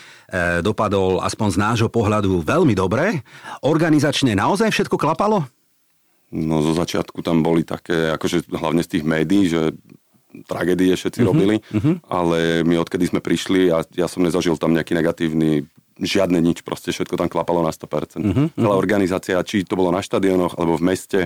dopadol 0.63 1.19
aspoň 1.19 1.47
z 1.51 1.57
nášho 1.59 1.89
pohľadu 1.91 2.39
veľmi 2.47 2.71
dobre. 2.71 3.21
Organizačne 3.67 4.33
naozaj 4.39 4.71
všetko 4.71 4.95
klapalo? 4.95 5.43
no 6.27 6.59
zo 6.59 6.75
začiatku 6.75 7.23
tam 7.23 7.39
boli 7.39 7.63
také, 7.63 8.11
akože 8.11 8.51
hlavne 8.51 8.83
z 8.83 8.99
tých 8.99 9.03
médií, 9.07 9.47
že 9.47 9.71
tragédie 10.45 10.93
všetci 10.93 11.23
uh-huh. 11.23 11.29
robili, 11.29 11.55
uh-huh. 11.59 12.03
ale 12.07 12.61
my 12.67 12.77
odkedy 12.83 13.07
sme 13.09 13.23
prišli 13.23 13.71
a 13.71 13.81
ja 13.95 14.07
som 14.11 14.21
nezažil 14.21 14.59
tam 14.59 14.75
nejaký 14.75 14.93
negatívny 14.93 15.65
žiadne 15.97 16.37
nič, 16.37 16.61
proste 16.61 16.93
všetko 16.93 17.17
tam 17.17 17.25
klapalo 17.25 17.65
na 17.65 17.73
100%. 17.73 18.21
Uh-huh. 18.21 18.47
Celá 18.53 18.75
organizácia, 18.77 19.41
či 19.41 19.65
to 19.65 19.73
bolo 19.73 19.89
na 19.89 20.05
štadionoch 20.05 20.53
alebo 20.59 20.77
v 20.77 20.93
meste, 20.93 21.19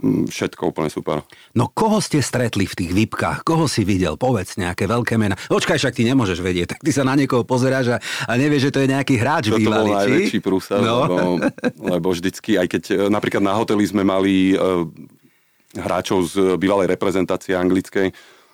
Mm, 0.00 0.32
všetko 0.32 0.72
úplne 0.72 0.88
super. 0.88 1.20
No 1.52 1.68
koho 1.68 2.00
ste 2.00 2.24
stretli 2.24 2.64
v 2.64 2.72
tých 2.72 2.92
výpkach? 2.96 3.44
Koho 3.44 3.68
si 3.68 3.84
videl? 3.84 4.16
Povedz 4.16 4.56
nejaké 4.56 4.88
veľké 4.88 5.20
mena. 5.20 5.36
Očkaj, 5.52 5.76
však 5.76 5.92
ty 5.92 6.08
nemôžeš 6.08 6.40
vedieť, 6.40 6.72
tak 6.76 6.80
ty 6.80 6.88
sa 6.88 7.04
na 7.04 7.12
niekoho 7.12 7.44
pozeráš 7.44 7.92
a, 7.92 7.98
a 8.00 8.32
nevieš, 8.40 8.72
že 8.72 8.72
to 8.72 8.80
je 8.80 8.88
nejaký 8.96 9.14
hráč 9.20 9.52
to 9.52 9.60
bývalý, 9.60 9.92
to 9.92 9.92
bol 9.92 10.00
najväčší 10.00 10.38
prúser, 10.40 10.80
no. 10.80 11.04
lebo, 11.04 11.16
lebo 11.84 12.08
vždycky, 12.16 12.56
aj 12.56 12.66
keď 12.72 12.82
e, 12.88 12.94
napríklad 13.12 13.44
na 13.44 13.52
hoteli 13.52 13.84
sme 13.84 14.00
mali 14.00 14.56
uh, 14.56 14.88
hráčov 15.76 16.32
z 16.32 16.34
bývalej 16.56 16.88
reprezentácie 16.88 17.52
anglickej, 17.52 18.08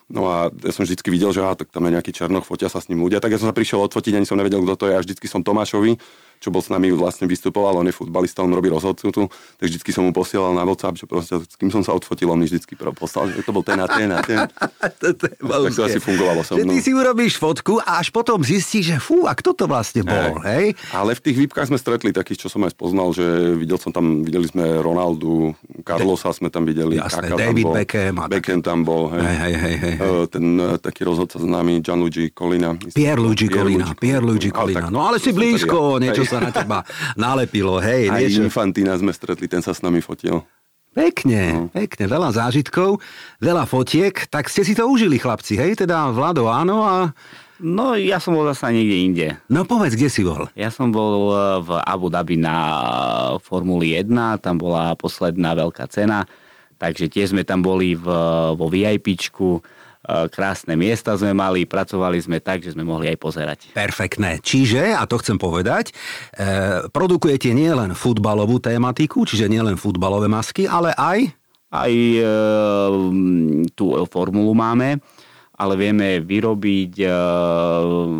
No 0.07 0.31
a 0.31 0.47
ja 0.63 0.71
som 0.71 0.87
vždycky 0.87 1.11
videl, 1.11 1.35
že 1.35 1.43
aha, 1.43 1.59
tak 1.59 1.67
tam 1.67 1.83
je 1.83 1.99
nejaký 1.99 2.15
černoch, 2.15 2.47
fotia 2.47 2.71
sa 2.71 2.79
s 2.79 2.87
ním 2.87 3.03
ľudia. 3.03 3.19
Tak 3.19 3.35
ja 3.35 3.39
som 3.39 3.51
sa 3.51 3.55
prišiel 3.55 3.83
odfotiť, 3.91 4.15
ani 4.15 4.27
som 4.27 4.39
nevedel, 4.39 4.63
kto 4.63 4.75
to 4.79 4.85
je. 4.87 4.95
A 4.95 5.03
vždycky 5.03 5.27
som 5.27 5.43
Tomášovi, 5.43 5.99
čo 6.37 6.53
bol 6.53 6.61
s 6.61 6.69
nami 6.69 6.93
vlastne 6.93 7.25
vystupoval, 7.25 7.81
on 7.81 7.87
je 7.89 7.95
futbalista, 7.95 8.45
on 8.45 8.53
robí 8.53 8.69
rozhodcu 8.69 9.09
tu, 9.09 9.23
tak 9.57 9.65
vždycky 9.67 9.89
som 9.89 10.05
mu 10.05 10.13
posielal 10.13 10.53
na 10.53 10.63
WhatsApp, 10.63 10.97
že 10.97 11.05
proste 11.09 11.41
s 11.41 11.55
kým 11.57 11.73
som 11.73 11.81
sa 11.81 11.97
odfotil, 11.97 12.29
on 12.29 12.37
mi 12.37 12.45
vždycky 12.45 12.77
poslal, 12.77 13.33
že 13.33 13.41
to 13.41 13.51
bol 13.51 13.65
ten 13.65 13.81
a 13.81 13.87
ten 13.89 14.09
a 14.13 14.21
ten. 14.21 14.45
to, 15.01 15.05
je 15.11 15.13
tak 15.17 15.73
to 15.73 15.81
asi 15.83 15.99
fungovalo 15.99 16.45
so 16.45 16.55
mnou. 16.55 16.77
Ty 16.77 16.79
si 16.85 16.91
urobíš 16.93 17.41
fotku 17.41 17.81
a 17.81 17.99
až 17.99 18.13
potom 18.13 18.45
zistíš, 18.45 18.93
že 18.93 18.97
fú, 19.01 19.25
a 19.25 19.33
kto 19.33 19.57
to 19.57 19.65
vlastne 19.65 20.05
bol, 20.05 20.37
hej? 20.45 20.77
Ale 20.93 21.17
v 21.17 21.21
tých 21.25 21.37
výpkách 21.47 21.73
sme 21.73 21.81
stretli 21.81 22.13
takých, 22.13 22.45
čo 22.45 22.47
som 22.53 22.61
aj 22.63 22.77
spoznal, 22.77 23.09
že 23.11 23.25
videl 23.57 23.81
som 23.81 23.89
tam, 23.89 24.21
videli 24.21 24.45
sme 24.45 24.79
Ronaldu, 24.79 25.57
Carlosa 25.81 26.29
sme 26.35 26.53
tam 26.53 26.67
videli, 26.69 27.01
Jasné, 27.01 27.33
Kaka 27.33 27.37
David 27.41 27.65
tam 27.65 27.71
bol, 27.71 27.75
Beckham. 27.81 28.15
Beckham 28.29 28.61
tam 28.61 28.79
bol, 28.85 29.03
hej. 29.17 29.23
Hej, 29.25 29.37
hej, 29.37 29.55
hej, 29.57 29.75
hej. 29.81 29.97
Ten 30.29 30.45
taký 30.77 31.01
rozhodca 31.07 31.41
známy, 31.41 31.81
Gianluigi 31.81 32.29
Colina. 32.35 32.75
Pierluigi 32.77 33.47
Colina, 33.47 33.95
Pierluigi 33.95 34.49
Colina. 34.51 34.91
No 34.93 35.07
ale 35.07 35.17
si 35.17 35.31
blízko, 35.31 35.97
niečo 35.97 36.26
sa 36.27 36.43
na 36.43 36.51
teba 36.51 36.83
nalepilo, 37.15 37.79
hej. 37.79 38.11
Aj 38.11 38.19
niečo. 38.19 38.43
Infantina 38.43 38.93
sme 38.99 39.15
stretli, 39.15 39.47
ten 39.47 39.63
sa 39.63 39.71
s 39.71 39.79
nami 39.79 40.03
fotil. 40.03 40.43
Pekne, 40.97 41.41
no. 41.53 41.63
pekne, 41.69 42.09
veľa 42.09 42.33
zážitkov, 42.33 42.97
veľa 43.37 43.69
fotiek, 43.69 44.17
tak 44.33 44.49
ste 44.49 44.65
si 44.65 44.73
to 44.73 44.89
užili 44.89 45.21
chlapci, 45.21 45.53
hej, 45.53 45.77
teda 45.77 46.09
Vlado 46.09 46.49
áno 46.49 46.81
a... 46.81 47.13
No, 47.61 47.93
ja 47.97 48.17
som 48.21 48.37
bol 48.37 48.45
zase 48.49 48.69
niekde 48.69 48.97
inde. 48.97 49.27
No 49.49 49.65
povedz, 49.65 49.97
kde 49.97 50.09
si 50.09 50.21
bol? 50.25 50.49
Ja 50.53 50.69
som 50.73 50.89
bol 50.89 51.33
eh, 51.33 51.41
v 51.61 51.69
Abu 51.85 52.09
Dhabi 52.09 52.41
na 52.41 52.57
eh, 52.57 52.81
Formuli 53.41 53.93
1, 53.93 54.09
tam 54.41 54.57
bola 54.57 54.97
posledná 54.97 55.53
veľká 55.53 55.85
cena, 55.89 56.25
takže 56.81 57.09
tiež 57.09 57.33
sme 57.33 57.45
tam 57.45 57.61
boli 57.61 57.93
v, 57.93 58.05
vo 58.57 58.65
VIPčku, 58.65 59.61
krásne 60.31 60.79
miesta 60.79 61.13
sme 61.19 61.35
mali, 61.35 61.67
pracovali 61.67 62.17
sme 62.23 62.39
tak, 62.39 62.63
že 62.63 62.71
sme 62.71 62.87
mohli 62.87 63.11
aj 63.11 63.17
pozerať. 63.19 63.59
Perfektné. 63.75 64.39
Čiže, 64.39 64.95
a 64.95 65.03
to 65.03 65.19
chcem 65.19 65.35
povedať, 65.35 65.91
e, 65.91 65.93
produkujete 66.87 67.51
nielen 67.51 67.91
futbalovú 67.91 68.63
tematiku, 68.63 69.27
čiže 69.27 69.51
nielen 69.51 69.75
futbalové 69.75 70.31
masky, 70.31 70.63
ale 70.65 70.95
aj... 70.95 71.19
Aj 71.67 71.91
e, 71.91 72.23
tú 73.75 73.85
formulu 74.07 74.55
máme 74.55 75.03
ale 75.57 75.73
vieme 75.73 76.21
vyrobiť, 76.21 76.93
e, 77.01 77.09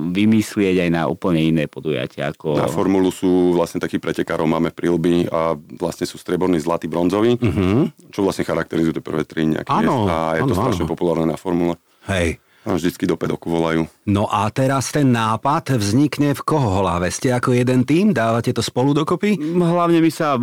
vymyslieť 0.10 0.76
aj 0.82 0.90
na 0.90 1.06
úplne 1.06 1.46
iné 1.46 1.70
podujatia. 1.70 2.34
Ako... 2.34 2.58
Na 2.58 2.66
formulu 2.66 3.14
sú 3.14 3.54
vlastne 3.54 3.78
takí 3.78 4.02
pretekárov, 4.02 4.50
máme 4.50 4.74
prilby 4.74 5.30
a 5.30 5.54
vlastne 5.78 6.10
sú 6.10 6.18
streborný, 6.18 6.58
zlatý, 6.58 6.90
bronzový, 6.90 7.38
uh-huh. 7.38 7.94
čo 8.10 8.26
vlastne 8.26 8.42
charakterizujú 8.42 8.98
tie 8.98 9.06
prvé 9.06 9.22
tri 9.30 9.46
nejaké 9.46 9.70
ano, 9.70 10.10
miesta 10.10 10.16
a 10.18 10.34
je 10.34 10.42
ano, 10.42 10.50
to 10.50 10.56
strašne 10.58 10.86
ano. 10.90 10.92
populárne 10.98 11.26
na 11.30 11.38
formule. 11.38 11.78
Hej. 12.10 12.42
Vždycky 12.68 13.08
do 13.08 13.16
pedoku 13.16 13.48
volajú. 13.48 13.88
No 14.04 14.28
a 14.28 14.52
teraz 14.52 14.92
ten 14.92 15.08
nápad 15.16 15.80
vznikne 15.80 16.36
v 16.36 16.42
koho 16.44 16.84
hlave? 16.84 17.08
Ste 17.08 17.32
ako 17.32 17.56
jeden 17.56 17.88
tým? 17.88 18.12
Dávate 18.12 18.52
to 18.52 18.60
spolu 18.60 18.92
dokopy? 18.92 19.40
Hlavne 19.40 20.04
my 20.04 20.12
sa, 20.12 20.36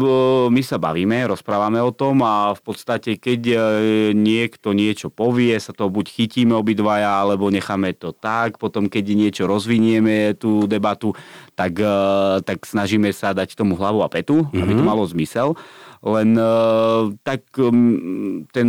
my 0.48 0.62
sa 0.64 0.80
bavíme, 0.80 1.28
rozprávame 1.28 1.84
o 1.84 1.92
tom 1.92 2.24
a 2.24 2.56
v 2.56 2.62
podstate 2.64 3.20
keď 3.20 3.40
e, 3.44 3.56
niekto 4.16 4.72
niečo 4.72 5.12
povie, 5.12 5.52
sa 5.60 5.76
to 5.76 5.92
buď 5.92 6.08
chytíme 6.08 6.56
obidvaja, 6.56 7.20
alebo 7.20 7.52
necháme 7.52 7.92
to 7.92 8.16
tak. 8.16 8.56
Potom 8.56 8.88
keď 8.88 9.04
niečo 9.12 9.44
rozvinieme, 9.44 10.32
tú 10.40 10.64
debatu, 10.64 11.12
tak, 11.52 11.76
e, 11.76 11.96
tak 12.40 12.64
snažíme 12.64 13.12
sa 13.12 13.36
dať 13.36 13.52
tomu 13.52 13.76
hlavu 13.76 14.00
a 14.00 14.08
petu, 14.08 14.48
mm-hmm. 14.48 14.62
aby 14.64 14.72
to 14.72 14.82
mhm. 14.82 14.88
malo 14.88 15.04
zmysel. 15.04 15.52
Len 16.04 16.36
uh, 16.36 17.08
tak 17.24 17.48
ten, 18.52 18.68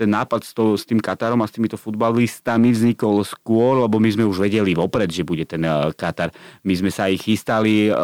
ten 0.00 0.10
nápad 0.10 0.40
s, 0.40 0.52
to, 0.56 0.74
s 0.76 0.88
tým 0.88 1.02
Katarom 1.02 1.44
a 1.44 1.46
s 1.48 1.52
týmito 1.52 1.76
futbalistami 1.76 2.72
vznikol 2.72 3.20
skôr, 3.26 3.84
lebo 3.84 4.00
my 4.00 4.08
sme 4.08 4.24
už 4.24 4.40
vedeli 4.40 4.72
vopred, 4.72 5.12
že 5.12 5.26
bude 5.26 5.44
ten 5.44 5.60
uh, 5.66 5.92
Katar. 5.92 6.32
My 6.64 6.72
sme 6.72 6.88
sa 6.88 7.12
aj 7.12 7.20
chystali 7.20 7.92
uh, 7.92 7.96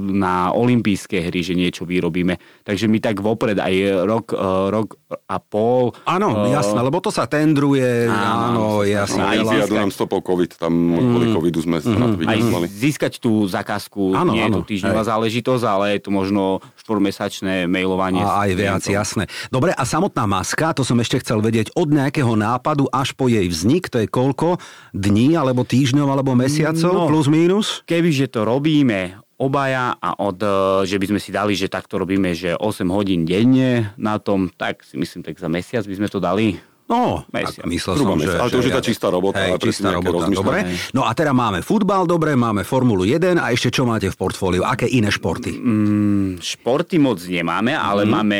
na 0.00 0.52
olympijské 0.52 1.28
hry, 1.30 1.40
že 1.40 1.56
niečo 1.56 1.88
vyrobíme. 1.88 2.36
Takže 2.66 2.90
my 2.90 2.98
tak 3.00 3.22
vopred 3.22 3.56
aj 3.56 4.04
rok, 4.04 4.34
uh, 4.34 4.68
rok 4.72 5.00
a 5.26 5.36
pol. 5.38 5.94
Áno, 6.04 6.46
uh, 6.46 6.52
jasné, 6.52 6.80
lebo 6.82 6.98
to 7.00 7.08
sa 7.08 7.24
tendruje. 7.30 8.10
Áno, 8.10 8.82
jasné. 8.82 9.22
Aj 9.22 9.38
získať... 9.40 9.76
nám 9.76 9.90
stopol 9.94 10.20
COVID, 10.20 10.60
tam 10.60 10.72
mm. 10.72 11.04
kvôli 11.08 11.26
covidu 11.32 11.58
sme 11.62 11.78
mm. 11.80 11.96
na 11.96 12.06
to 12.10 12.16
Aj 12.26 12.40
získať 12.68 13.22
tú 13.22 13.46
zákazku 13.46 14.12
áno, 14.12 14.34
nie 14.34 14.44
je 14.44 14.50
to 14.52 14.62
týždňová 14.66 15.02
záležitosť, 15.06 15.64
ale 15.64 15.84
je 15.96 16.00
to 16.04 16.10
možno 16.10 16.60
štvormesačné 16.82 17.36
mesačné 17.36 17.54
mailovanie. 17.70 18.22
A 18.22 18.48
aj 18.48 18.50
viac, 18.56 18.82
jasné. 18.82 19.24
Dobre, 19.52 19.74
a 19.74 19.82
samotná 19.84 20.24
maska, 20.26 20.65
to 20.72 20.86
som 20.86 20.98
ešte 20.98 21.20
chcel 21.20 21.44
vedieť, 21.44 21.74
od 21.76 21.92
nejakého 21.92 22.32
nápadu 22.34 22.88
až 22.90 23.12
po 23.12 23.28
jej 23.28 23.46
vznik, 23.46 23.90
to 23.90 24.02
je 24.02 24.08
koľko 24.08 24.56
dní, 24.96 25.36
alebo 25.36 25.62
týždňov, 25.62 26.08
alebo 26.08 26.32
mesiacov, 26.32 26.92
no, 26.94 27.10
plus 27.10 27.28
mínus? 27.28 27.84
Kebyže 27.84 28.32
to 28.32 28.46
robíme 28.46 29.26
obaja 29.36 29.92
a 30.00 30.16
od, 30.16 30.40
e, 30.40 30.88
že 30.88 30.96
by 30.96 31.06
sme 31.12 31.20
si 31.20 31.30
dali, 31.30 31.52
že 31.52 31.68
takto 31.68 32.00
robíme, 32.00 32.32
že 32.32 32.56
8 32.56 32.88
hodín 32.88 33.28
denne 33.28 33.92
na 34.00 34.16
tom, 34.16 34.48
tak 34.48 34.80
si 34.80 34.96
myslím, 34.96 35.20
tak 35.20 35.36
za 35.36 35.48
mesiac 35.52 35.84
by 35.84 35.94
sme 35.94 36.08
to 36.08 36.18
dali. 36.18 36.56
No, 36.86 37.26
mesiac. 37.34 37.66
myslel 37.66 37.94
som, 37.98 38.14
že... 38.14 38.30
Ale 38.38 38.46
to 38.46 38.62
už 38.62 38.70
je 38.70 38.74
tá 38.78 38.82
čistá 38.82 39.10
robota. 39.10 39.42
Hej, 39.42 39.58
čistá 39.58 39.90
robota, 39.90 40.30
dobre. 40.30 40.70
No 40.94 41.02
a 41.02 41.10
teda 41.18 41.34
máme 41.34 41.58
futbal, 41.58 42.06
dobre, 42.06 42.38
máme 42.38 42.62
Formulu 42.62 43.02
1 43.02 43.42
a 43.42 43.50
ešte 43.50 43.74
čo 43.74 43.82
máte 43.82 44.06
v 44.06 44.14
portfóliu? 44.14 44.62
Aké 44.62 44.86
iné 44.86 45.10
športy? 45.10 45.50
Mm, 45.50 46.38
športy 46.38 47.02
moc 47.02 47.18
nemáme, 47.26 47.74
ale 47.74 48.06
mm. 48.06 48.10
máme 48.10 48.38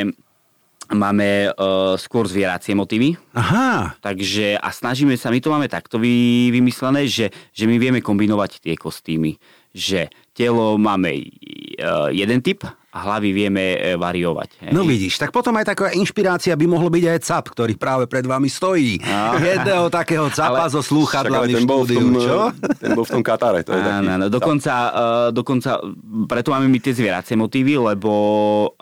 máme 0.93 1.51
uh, 1.51 1.99
skôr 1.99 2.31
zvieracie 2.31 2.77
motívy. 2.79 3.19
Aha. 3.35 3.99
Takže 3.99 4.55
a 4.61 4.69
snažíme 4.71 5.19
sa, 5.19 5.35
my 5.35 5.41
to 5.43 5.51
máme 5.51 5.67
takto 5.67 5.99
vy, 5.99 6.49
vymyslené, 6.55 7.11
že, 7.11 7.35
že 7.51 7.65
my 7.67 7.77
vieme 7.81 8.01
kombinovať 8.05 8.63
tie 8.63 8.75
kostýmy. 8.79 9.41
Že 9.75 10.09
telo 10.33 10.79
máme 10.79 11.11
uh, 11.19 12.09
jeden 12.15 12.39
typ 12.45 12.63
hlavy 13.05 13.31
vieme 13.37 13.77
e, 13.77 13.95
variovať. 14.01 14.49
Hej. 14.65 14.73
No 14.73 14.87
vidíš, 14.87 15.21
tak 15.21 15.35
potom 15.35 15.53
aj 15.61 15.77
taká 15.77 15.93
inšpirácia 15.93 16.57
by 16.57 16.67
mohol 16.69 16.89
byť 16.89 17.05
aj 17.13 17.19
cap, 17.21 17.45
ktorý 17.53 17.77
práve 17.77 18.09
pred 18.09 18.25
vami 18.25 18.49
stojí. 18.49 19.01
No. 19.05 19.37
Jedného 19.37 19.87
takého 20.01 20.27
capa 20.33 20.69
ale, 20.69 20.73
so 20.73 20.81
slúchadlami 20.81 21.61
štúdiu, 21.61 21.69
bol 21.69 21.83
v 21.85 21.91
tom, 21.93 22.09
čo? 22.17 22.39
Ten 22.81 22.91
bol 22.97 23.05
v 23.05 23.13
tom 23.21 23.23
Katare. 23.25 23.61
To 23.67 23.73
je 23.77 23.83
taký, 23.83 24.07
no, 24.07 24.27
dokonca, 24.33 24.75
uh, 24.75 25.29
dokonca, 25.35 25.83
preto 26.27 26.49
máme 26.55 26.67
my 26.73 26.79
tie 26.81 26.97
zvieracie 26.97 27.37
motívy, 27.37 27.77
lebo 27.77 28.11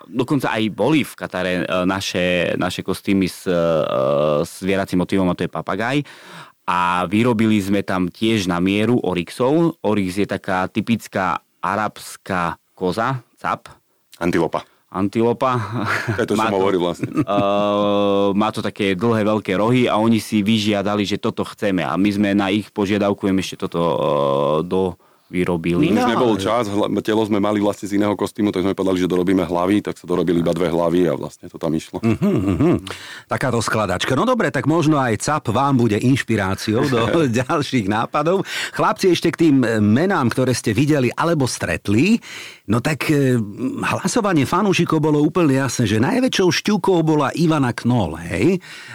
dokonca 0.06 0.54
aj 0.54 0.62
boli 0.70 1.02
v 1.02 1.12
Katare 1.18 1.52
naše, 1.84 2.54
naše 2.54 2.86
kostýmy 2.86 3.26
s, 3.26 3.48
uh, 3.50 4.42
s 4.46 4.62
zvieracím 4.62 5.02
motívom, 5.02 5.28
a 5.30 5.36
to 5.36 5.46
je 5.46 5.50
papagaj 5.50 6.06
a 6.64 7.04
vyrobili 7.04 7.60
sme 7.60 7.84
tam 7.84 8.08
tiež 8.08 8.48
na 8.48 8.56
mieru 8.56 8.96
Oryxov. 9.04 9.76
Oryx 9.84 10.16
je 10.16 10.24
taká 10.24 10.64
typická 10.64 11.44
arabská 11.60 12.56
koza, 12.72 13.20
cap, 13.36 13.68
Antilopa. 14.20 14.62
Antilopa. 14.94 15.58
To 16.14 16.20
je 16.22 16.28
to, 16.30 16.38
som 16.38 16.54
hovoril 16.58 16.78
vlastne. 16.78 17.10
Uh, 17.26 18.30
má 18.40 18.54
to 18.54 18.62
také 18.62 18.94
dlhé, 18.94 19.26
veľké 19.26 19.58
rohy 19.58 19.90
a 19.90 19.98
oni 19.98 20.22
si 20.22 20.46
vyžiadali, 20.46 21.02
že 21.02 21.18
toto 21.18 21.42
chceme. 21.42 21.82
A 21.82 21.98
my 21.98 22.10
sme 22.14 22.30
na 22.30 22.54
ich 22.54 22.70
požiadavku 22.70 23.26
ešte 23.26 23.66
toto 23.66 23.80
uh, 23.82 23.98
do 24.62 24.94
vyrobili. 25.34 25.90
Už 25.90 26.06
nebol 26.06 26.38
čas, 26.38 26.70
telo 27.02 27.22
sme 27.26 27.42
mali 27.42 27.58
vlastne 27.58 27.90
z 27.90 27.98
iného 27.98 28.14
kostýmu, 28.14 28.54
tak 28.54 28.62
sme 28.62 28.78
povedali, 28.78 29.02
že 29.02 29.10
dorobíme 29.10 29.42
hlavy, 29.42 29.82
tak 29.82 29.98
sa 29.98 30.06
dorobili 30.06 30.38
iba 30.38 30.54
dve 30.54 30.70
hlavy 30.70 31.10
a 31.10 31.18
vlastne 31.18 31.50
to 31.50 31.58
tam 31.58 31.74
išlo. 31.74 31.98
Uh-huh, 31.98 32.22
uh-huh. 32.22 32.76
Takáto 33.26 33.58
skladačka. 33.58 34.14
No 34.14 34.22
dobre, 34.22 34.54
tak 34.54 34.70
možno 34.70 35.02
aj 35.02 35.18
CAP 35.18 35.50
vám 35.50 35.74
bude 35.82 35.98
inšpiráciou 35.98 36.86
do 36.86 37.02
ďalších 37.42 37.90
nápadov. 37.90 38.46
Chlapci, 38.70 39.10
ešte 39.10 39.34
k 39.34 39.50
tým 39.50 39.56
menám, 39.82 40.30
ktoré 40.30 40.54
ste 40.54 40.70
videli 40.70 41.10
alebo 41.10 41.50
stretli, 41.50 42.22
no 42.70 42.78
tak 42.78 43.10
e, 43.10 43.34
hlasovanie 43.82 44.46
fanúšikov 44.46 45.02
bolo 45.02 45.18
úplne 45.18 45.58
jasné, 45.58 45.90
že 45.90 45.98
najväčšou 45.98 46.48
šťukou 46.62 47.02
bola 47.02 47.34
Ivana 47.34 47.74
Knol, 47.74 48.22
hej? 48.30 48.46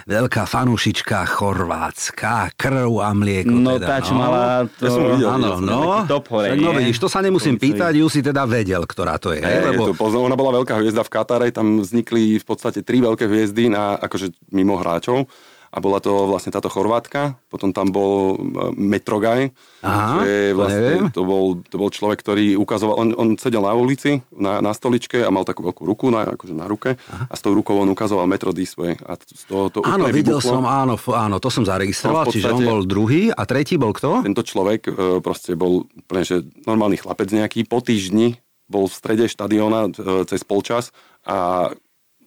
Veľká 0.08 0.48
fanúšička 0.48 1.26
chorvátska, 1.28 2.56
krv 2.56 3.02
a 3.04 3.10
mlieko. 3.12 3.52
No 3.52 3.76
teda, 3.76 3.86
tá, 3.86 3.96
čo 4.00 4.16
no. 4.16 4.20
mala 4.24 4.42
to... 4.78 4.84
Ja 4.86 4.90
som 4.90 5.02
videl, 5.12 5.28
áno, 5.28 5.50
no, 5.60 5.80
top 6.06 6.29
hore. 6.30 6.54
No 6.54 6.70
vidíš, 6.72 7.02
to 7.02 7.10
sa 7.10 7.20
nemusím 7.20 7.58
to 7.58 7.66
pýtať, 7.66 7.98
ju 7.98 8.06
si 8.06 8.22
teda 8.22 8.46
vedel, 8.46 8.86
ktorá 8.86 9.18
to 9.18 9.34
je. 9.34 9.42
Hey, 9.42 9.74
lebo... 9.74 9.90
je 9.90 9.98
to, 9.98 10.18
ona 10.22 10.38
bola 10.38 10.62
veľká 10.62 10.78
hviezda 10.78 11.02
v 11.02 11.10
Katare, 11.10 11.46
tam 11.50 11.82
vznikli 11.82 12.38
v 12.38 12.44
podstate 12.46 12.86
tri 12.86 13.02
veľké 13.02 13.26
hviezdy 13.26 13.68
na, 13.68 13.98
akože 13.98 14.32
mimo 14.54 14.78
hráčov 14.78 15.26
a 15.70 15.78
bola 15.78 16.02
to 16.02 16.26
vlastne 16.26 16.50
táto 16.50 16.66
Chorvátka, 16.66 17.38
potom 17.46 17.70
tam 17.70 17.94
bol 17.94 18.34
e, 18.34 18.38
Metrogaj, 18.74 19.54
Aha, 19.80 20.18
neviem. 20.20 20.58
vlastne 20.58 20.90
to 21.14 21.22
bol, 21.22 21.62
to 21.62 21.78
bol 21.78 21.86
človek, 21.88 22.18
ktorý 22.20 22.58
ukazoval, 22.58 22.98
on, 22.98 23.08
on 23.14 23.28
sedel 23.38 23.62
na 23.62 23.70
ulici, 23.70 24.18
na, 24.34 24.58
na 24.58 24.74
stoličke 24.74 25.22
a 25.22 25.30
mal 25.30 25.46
takú 25.46 25.62
veľkú 25.62 25.82
ruku 25.86 26.10
na, 26.10 26.26
akože 26.26 26.58
na 26.58 26.66
ruke 26.66 26.98
Aha. 26.98 27.30
a 27.30 27.34
s 27.34 27.40
tou 27.40 27.54
rukou 27.54 27.78
on 27.78 27.86
ukazoval 27.86 28.26
Metro 28.26 28.50
this 28.50 28.74
way 28.74 28.98
a 29.06 29.14
z 29.14 29.46
toho 29.46 29.70
to 29.70 29.78
Áno, 29.86 30.10
videl 30.10 30.42
vybuchlo. 30.42 30.58
som, 30.58 30.64
áno, 30.66 30.98
áno, 30.98 31.36
to 31.38 31.48
som 31.48 31.62
zaregistroval, 31.62 32.26
No, 32.26 32.32
čiže 32.34 32.50
on 32.50 32.66
bol 32.66 32.80
druhý 32.82 33.30
a 33.30 33.42
tretí 33.46 33.78
bol 33.78 33.94
kto? 33.94 34.26
Tento 34.26 34.42
človek 34.42 34.90
e, 34.90 34.92
proste 35.22 35.54
bol 35.54 35.86
úplne, 35.86 36.22
že 36.26 36.42
normálny 36.66 36.98
chlapec 36.98 37.30
nejaký, 37.30 37.62
po 37.70 37.78
týždni 37.78 38.42
bol 38.66 38.86
v 38.86 38.94
strede 38.94 39.26
štadióna 39.26 39.90
e, 39.90 39.90
cez 40.26 40.42
polčas 40.42 40.90
a 41.22 41.70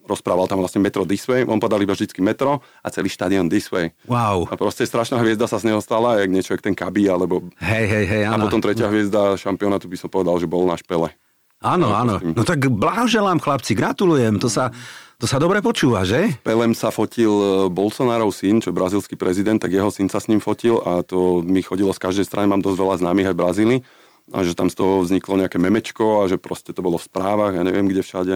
rozprával 0.04 0.46
tam 0.46 0.60
vlastne 0.60 0.80
Metro 0.84 1.02
this 1.08 1.24
way, 1.24 1.44
on 1.44 1.60
podal 1.60 1.80
iba 1.80 1.96
vždycky 1.96 2.20
Metro 2.20 2.60
a 2.84 2.88
celý 2.92 3.08
štadión 3.08 3.48
this 3.48 3.72
way. 3.72 3.92
Wow. 4.06 4.48
A 4.48 4.54
proste 4.54 4.84
strašná 4.84 5.20
hviezda 5.20 5.48
sa 5.48 5.56
z 5.60 5.72
neho 5.72 5.80
stala, 5.80 6.20
jak 6.20 6.30
niečo, 6.30 6.52
jak 6.54 6.64
ten 6.64 6.76
Kabi, 6.76 7.08
alebo... 7.08 7.44
Hej, 7.60 7.86
hej, 7.88 8.04
hej, 8.06 8.22
A 8.28 8.36
áno. 8.36 8.46
potom 8.46 8.60
tretia 8.60 8.88
hviezda 8.88 9.36
šampionátu 9.40 9.88
by 9.88 9.96
som 9.98 10.08
povedal, 10.12 10.36
že 10.36 10.48
bol 10.48 10.68
náš 10.68 10.84
Pele. 10.84 11.12
Áno, 11.64 11.96
áno. 11.96 12.20
No 12.20 12.44
tak 12.44 12.68
blahoželám 12.68 13.40
chlapci, 13.40 13.72
gratulujem, 13.72 14.36
to 14.36 14.52
sa, 14.52 14.68
to 15.16 15.24
sa 15.24 15.40
dobre 15.40 15.64
počúva, 15.64 16.04
že? 16.04 16.36
Pelem 16.44 16.76
sa 16.76 16.92
fotil 16.92 17.32
e, 17.32 17.48
Bolsonarov 17.72 18.36
syn, 18.36 18.60
čo 18.60 18.68
je 18.68 18.76
brazilský 18.76 19.16
prezident, 19.16 19.56
tak 19.56 19.72
jeho 19.72 19.88
syn 19.88 20.12
sa 20.12 20.20
s 20.20 20.28
ním 20.28 20.44
fotil 20.44 20.84
a 20.84 21.00
to 21.00 21.40
mi 21.40 21.64
chodilo 21.64 21.96
z 21.96 22.04
každej 22.04 22.28
strany, 22.28 22.52
mám 22.52 22.60
dosť 22.60 22.76
veľa 22.76 22.96
známych 23.00 23.32
aj 23.32 23.34
v 23.34 23.40
Brazílii 23.40 23.80
a 24.32 24.40
že 24.40 24.56
tam 24.56 24.72
z 24.72 24.76
toho 24.80 25.04
vzniklo 25.04 25.36
nejaké 25.36 25.60
memečko 25.60 26.24
a 26.24 26.28
že 26.28 26.40
proste 26.40 26.72
to 26.72 26.80
bolo 26.80 26.96
v 26.96 27.04
správach, 27.04 27.52
ja 27.52 27.60
neviem 27.60 27.84
kde 27.84 28.00
všade. 28.00 28.34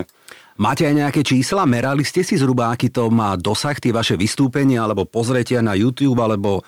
Máte 0.58 0.82
aj 0.90 0.94
nejaké 0.94 1.22
čísla? 1.22 1.62
Merali 1.70 2.02
ste 2.02 2.26
si 2.26 2.34
zhruba, 2.34 2.74
aký 2.74 2.90
to 2.90 3.06
má 3.14 3.38
dosah, 3.38 3.78
tie 3.78 3.94
vaše 3.94 4.18
vystúpenia, 4.18 4.82
alebo 4.82 5.06
pozretia 5.06 5.62
na 5.62 5.78
YouTube, 5.78 6.18
alebo... 6.18 6.66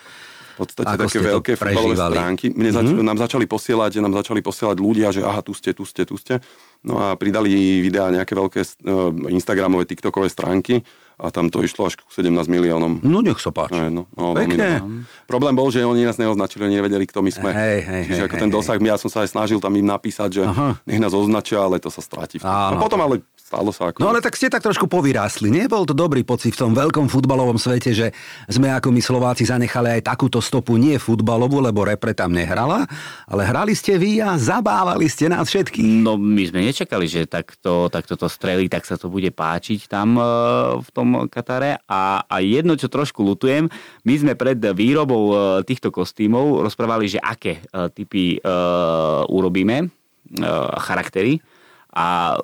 V 0.61 0.69
podstate 0.69 0.93
Ako 0.93 1.09
také 1.09 1.19
veľké 1.25 1.53
futbalové 1.57 1.97
stránky. 1.97 2.47
Mne 2.53 2.71
zač- 2.71 2.93
nám, 2.93 3.17
začali 3.17 3.49
posielať, 3.49 3.97
nám 3.97 4.13
začali 4.13 4.45
posielať 4.45 4.77
ľudia, 4.77 5.09
že 5.09 5.25
aha, 5.25 5.41
tu 5.41 5.57
ste, 5.57 5.73
tu 5.73 5.89
ste, 5.89 6.05
tu 6.05 6.21
ste. 6.21 6.37
No 6.85 7.01
a 7.01 7.17
pridali 7.17 7.81
videá 7.81 8.13
nejaké 8.13 8.37
veľké 8.37 8.61
uh, 8.61 9.33
Instagramové, 9.33 9.89
TikTokové 9.89 10.29
stránky 10.29 10.85
a 11.21 11.29
tam 11.29 11.53
to 11.53 11.61
išlo 11.61 11.89
až 11.89 12.01
k 12.01 12.05
17 12.25 12.49
miliónom. 12.49 13.05
No 13.05 13.21
nech 13.21 13.37
sa 13.41 13.53
páči. 13.53 13.77
No, 13.77 14.05
no, 14.17 14.33
no, 14.33 14.37
Pekne. 14.37 14.81
Problém 15.29 15.53
bol, 15.53 15.69
že 15.69 15.85
oni 15.85 16.09
nás 16.09 16.17
neoznačili, 16.17 16.65
oni 16.65 16.77
nevedeli, 16.81 17.05
kto 17.05 17.21
my 17.21 17.31
sme. 17.33 17.51
Hej, 17.53 17.79
hej, 17.85 18.03
Čiže 18.09 18.21
hej, 18.21 18.27
ako 18.29 18.37
hej, 18.37 18.43
ten 18.45 18.51
hej. 18.53 18.57
dosah, 18.57 18.77
ja 18.81 18.97
som 18.97 19.09
sa 19.13 19.19
aj 19.25 19.29
snažil 19.37 19.61
tam 19.61 19.77
im 19.77 19.85
napísať, 19.85 20.41
že 20.41 20.43
Aha. 20.49 20.81
nech 20.89 21.01
nás 21.01 21.13
označia, 21.13 21.61
ale 21.61 21.77
to 21.77 21.93
sa 21.93 22.01
stráti. 22.01 22.41
tom. 22.41 22.49
Áno. 22.49 22.81
No 22.81 22.85
potom 22.85 23.01
ale 23.05 23.21
stalo 23.51 23.75
sa 23.75 23.91
ako... 23.91 23.99
No 23.99 24.15
ale 24.15 24.23
tak 24.23 24.39
ste 24.39 24.47
tak 24.47 24.63
trošku 24.63 24.87
povyrástli. 24.87 25.51
Nebol 25.51 25.83
to 25.83 25.91
dobrý 25.91 26.23
pocit 26.23 26.55
v 26.55 26.63
tom 26.63 26.73
veľkom 26.73 27.11
futbalovom 27.11 27.59
svete, 27.59 27.91
že 27.91 28.15
sme 28.47 28.71
ako 28.71 28.95
my 28.95 29.03
Slováci 29.03 29.43
zanechali 29.43 29.99
aj 29.99 30.07
takúto 30.07 30.39
stopu, 30.39 30.79
nie 30.79 30.95
futbalovú, 31.03 31.59
lebo 31.59 31.83
repre 31.83 32.15
tam 32.15 32.31
nehrala, 32.31 32.87
ale 33.27 33.43
hrali 33.43 33.75
ste 33.75 33.99
vy 33.99 34.23
a 34.23 34.39
zabávali 34.39 35.11
ste 35.11 35.27
nás 35.27 35.51
všetkých. 35.51 35.83
No 35.83 36.15
my 36.15 36.47
sme 36.47 36.63
nečakali, 36.63 37.11
že 37.11 37.27
takto, 37.27 37.91
takto 37.91 38.15
to 38.15 38.31
strelí, 38.31 38.71
tak 38.71 38.87
sa 38.87 38.95
to 38.95 39.11
bude 39.11 39.35
páčiť 39.35 39.91
tam 39.91 40.15
e, 40.15 40.23
v 40.79 40.89
tom 40.95 41.27
Katare. 41.27 41.83
A, 41.91 42.23
a 42.23 42.37
jedno, 42.39 42.79
čo 42.79 42.87
trošku 42.87 43.27
lutujem, 43.27 43.67
my 44.07 44.15
sme 44.15 44.39
pred 44.39 44.63
výrobou 44.63 45.25
e, 45.27 45.67
týchto 45.67 45.91
kostýmov 45.91 46.63
rozprávali, 46.63 47.11
že 47.11 47.19
aké 47.19 47.59
e, 47.59 47.91
typy 47.91 48.39
e, 48.39 48.41
urobíme, 49.27 49.77
e, 49.83 49.87
charaktery. 50.79 51.43
A 51.91 52.39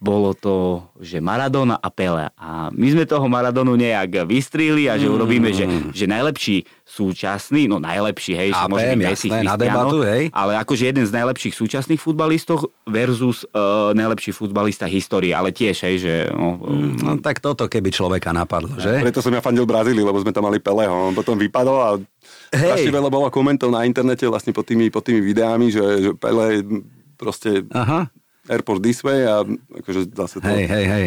bolo 0.00 0.32
to, 0.32 0.80
že 0.96 1.20
Maradona 1.20 1.76
a 1.76 1.92
Pele. 1.92 2.32
A 2.40 2.72
my 2.72 2.88
sme 2.88 3.04
toho 3.04 3.28
Maradonu 3.28 3.76
nejak 3.76 4.24
vystrili 4.24 4.88
a 4.88 4.96
že 4.96 5.04
urobíme, 5.04 5.52
že, 5.52 5.68
že 5.92 6.08
najlepší 6.08 6.64
súčasný, 6.88 7.68
no 7.68 7.76
najlepší, 7.76 8.32
hej, 8.32 8.50
že 8.56 8.64
A 8.64 8.66
môže 8.66 8.88
viem, 8.88 8.98
byť 8.98 9.06
Messi, 9.12 9.28
jasné, 9.28 9.44
na 9.44 9.54
debatu, 9.60 10.00
hej. 10.02 10.32
ale 10.32 10.56
akože 10.56 10.84
jeden 10.88 11.04
z 11.04 11.12
najlepších 11.12 11.52
súčasných 11.52 12.00
futbalistov 12.00 12.72
versus 12.88 13.44
uh, 13.52 13.92
najlepší 13.92 14.32
futbalista 14.32 14.88
histórie, 14.88 15.36
ale 15.36 15.52
tiež, 15.52 15.84
hej, 15.84 15.96
že... 16.00 16.14
No, 16.32 16.56
No 17.00 17.20
tak 17.20 17.44
toto 17.44 17.68
keby 17.68 17.92
človeka 17.92 18.32
napadlo, 18.32 18.80
že? 18.80 19.04
Preto 19.04 19.20
som 19.20 19.30
ja 19.36 19.44
fandil 19.44 19.68
Brazílii, 19.68 20.02
lebo 20.02 20.16
sme 20.16 20.32
tam 20.32 20.48
mali 20.48 20.58
Peleho. 20.58 21.12
On 21.12 21.14
potom 21.14 21.36
vypadol 21.36 21.78
a 21.78 21.90
Hej. 22.50 22.88
strašne 22.88 22.90
veľa 22.90 23.10
bolo 23.12 23.28
komentov 23.28 23.68
na 23.70 23.84
internete 23.84 24.24
vlastne 24.26 24.50
pod 24.50 24.64
tými, 24.64 24.88
pod 24.88 25.04
tými 25.04 25.20
videami, 25.20 25.70
že, 25.70 25.84
že 26.02 26.10
Pele 26.16 26.64
proste 27.20 27.68
Aha, 27.70 28.08
airport 28.50 28.82
this 28.82 29.00
way 29.06 29.22
a 29.22 29.46
akože 29.78 30.10
zase 30.10 30.42
to... 30.42 30.46
hej, 30.50 30.66
hej, 30.66 30.86
hej. 30.90 31.06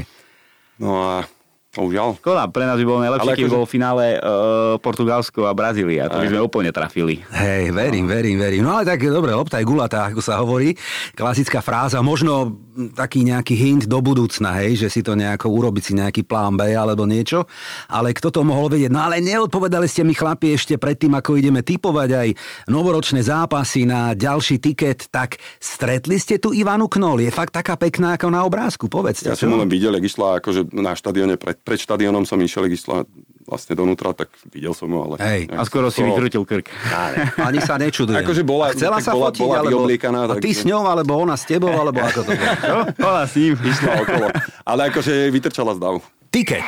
No 0.80 1.04
a 1.04 1.28
Bohužiaľ. 1.74 2.22
Škoda, 2.22 2.46
pre 2.54 2.70
nás 2.70 2.78
by 2.78 2.86
bolo 2.86 3.02
najlepšie, 3.02 3.34
keby 3.34 3.50
akože- 3.50 3.56
bolo 3.58 3.66
v 3.66 3.74
finále 3.74 4.06
uh, 4.22 4.78
Portugalsko 4.78 5.50
a 5.50 5.58
Brazília. 5.58 6.06
To 6.06 6.22
by 6.22 6.30
sme 6.30 6.42
úplne 6.46 6.70
trafili. 6.70 7.26
Hej, 7.34 7.74
verím, 7.74 8.06
verím, 8.06 8.38
verím. 8.38 8.62
No 8.62 8.78
ale 8.78 8.86
tak 8.86 9.02
dobre, 9.02 9.34
lopta 9.34 9.58
je 9.58 9.66
gulatá, 9.66 10.14
ako 10.14 10.22
sa 10.22 10.38
hovorí. 10.38 10.78
Klasická 11.18 11.66
fráza, 11.66 12.06
možno 12.06 12.62
taký 12.94 13.26
nejaký 13.26 13.54
hint 13.58 13.84
do 13.90 14.02
budúcna, 14.02 14.62
hej, 14.62 14.86
že 14.86 14.88
si 14.90 15.02
to 15.02 15.18
nejako 15.18 15.50
urobiť 15.50 15.84
si 15.84 15.94
nejaký 15.98 16.22
plán 16.26 16.58
B 16.58 16.78
alebo 16.78 17.10
niečo. 17.10 17.50
Ale 17.90 18.14
kto 18.14 18.30
to 18.30 18.42
mohol 18.46 18.70
vedieť? 18.70 18.94
No 18.94 19.10
ale 19.10 19.18
neodpovedali 19.22 19.90
ste 19.90 20.06
mi 20.06 20.14
chlapi 20.14 20.54
ešte 20.54 20.78
predtým, 20.78 21.14
ako 21.18 21.42
ideme 21.42 21.66
typovať 21.66 22.10
aj 22.14 22.30
novoročné 22.70 23.26
zápasy 23.26 23.90
na 23.90 24.14
ďalší 24.14 24.62
tiket, 24.62 25.10
tak 25.10 25.42
stretli 25.58 26.22
ste 26.22 26.38
tu 26.38 26.54
Ivanu 26.54 26.86
Knol. 26.86 27.26
Je 27.26 27.34
fakt 27.34 27.54
taká 27.54 27.78
pekná 27.78 28.14
ako 28.14 28.30
na 28.30 28.46
obrázku, 28.46 28.86
povedzte. 28.90 29.34
Ja 29.34 29.38
som 29.38 29.54
len 29.58 29.70
videl, 29.70 29.98
jak 29.98 30.06
išla 30.06 30.38
akože 30.38 30.70
na 30.74 30.94
štadióne, 30.94 31.38
pred, 31.38 31.58
pred 31.64 31.80
štadiónom 31.80 32.28
som 32.28 32.36
išiel, 32.38 32.68
išla 32.68 33.08
vlastne 33.44 33.76
donútra, 33.76 34.12
tak 34.16 34.32
videl 34.52 34.72
som 34.72 34.88
ju, 34.88 35.00
ale... 35.00 35.16
Hej. 35.20 35.42
A 35.52 35.64
skoro 35.68 35.92
si 35.92 36.04
vykrútil 36.04 36.44
krk. 36.48 36.68
Ani 37.48 37.60
sa 37.60 37.76
nečudujem. 37.80 38.24
Akože 38.24 38.44
bola- 38.44 38.72
Chcela 38.72 39.00
sa 39.04 39.12
bola- 39.16 39.32
fotiť, 39.32 39.44
bola 39.44 39.60
alebo... 39.64 39.88
A 40.32 40.40
ty 40.40 40.52
s 40.56 40.64
ňou, 40.64 40.84
alebo 40.88 41.16
ona 41.20 41.36
s 41.36 41.44
tebou, 41.48 41.72
alebo 41.72 42.00
ako 42.04 42.20
to 42.24 42.32
bolo? 42.36 42.84
Ona 43.12 43.24
s 43.28 43.34
ním. 43.36 43.56
Išla 43.60 43.92
okolo. 44.04 44.28
Ale 44.64 44.82
akože 44.92 45.14
vytrčala 45.32 45.76
z 45.76 45.80
davu. 45.80 46.00
Tiket. 46.32 46.68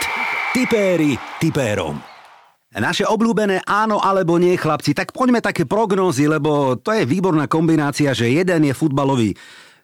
Tipéri 0.52 1.16
tipérom. 1.40 2.00
Naše 2.76 3.08
obľúbené 3.08 3.64
áno 3.64 4.04
alebo 4.04 4.36
nie, 4.36 4.60
chlapci, 4.60 4.92
tak 4.92 5.16
poďme 5.16 5.40
také 5.40 5.64
prognózy, 5.64 6.28
lebo 6.28 6.76
to 6.76 6.92
je 6.92 7.08
výborná 7.08 7.48
kombinácia, 7.48 8.12
že 8.12 8.28
jeden 8.28 8.68
je 8.68 8.76
futbalový, 8.76 9.32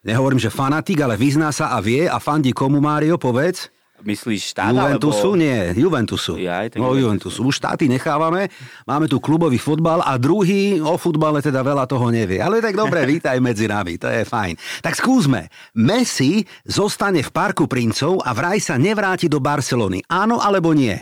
nehovorím, 0.04 0.44
že 0.44 0.52
fanatik, 0.52 1.00
ale 1.00 1.16
vyzná 1.16 1.56
sa 1.56 1.72
a 1.72 1.80
vie 1.80 2.04
a 2.04 2.20
fandí 2.20 2.52
komu, 2.52 2.84
Mário, 2.84 3.16
povedz? 3.16 3.72
Myslíš 4.02 4.58
štát, 4.58 4.74
Juventusu? 4.74 5.34
alebo... 5.34 5.42
Nie, 5.42 5.60
Juventusu. 5.78 6.34
Jaj, 6.42 6.74
tak 6.74 6.80
no, 6.82 6.98
Juventusu. 6.98 7.38
Juventusu. 7.38 7.40
Už 7.46 7.56
štáty 7.62 7.86
nechávame. 7.86 8.50
Máme 8.90 9.06
tu 9.06 9.22
klubový 9.22 9.62
futbal 9.62 10.02
a 10.02 10.18
druhý 10.18 10.82
o 10.82 10.98
futbale 10.98 11.44
teda 11.46 11.62
veľa 11.62 11.86
toho 11.86 12.10
nevie. 12.10 12.42
Ale 12.42 12.64
tak 12.64 12.74
dobre, 12.74 13.06
vítaj 13.14 13.38
medzi 13.38 13.70
nami, 13.70 14.02
to 14.02 14.10
je 14.10 14.26
fajn. 14.26 14.58
Tak 14.82 14.98
skúsme. 14.98 15.52
Messi 15.78 16.42
zostane 16.66 17.22
v 17.22 17.30
Parku 17.30 17.70
princov 17.70 18.26
a 18.26 18.34
vraj 18.34 18.58
sa 18.58 18.80
nevráti 18.82 19.30
do 19.30 19.38
Barcelony. 19.38 20.02
Áno 20.10 20.42
alebo 20.42 20.74
nie? 20.74 20.96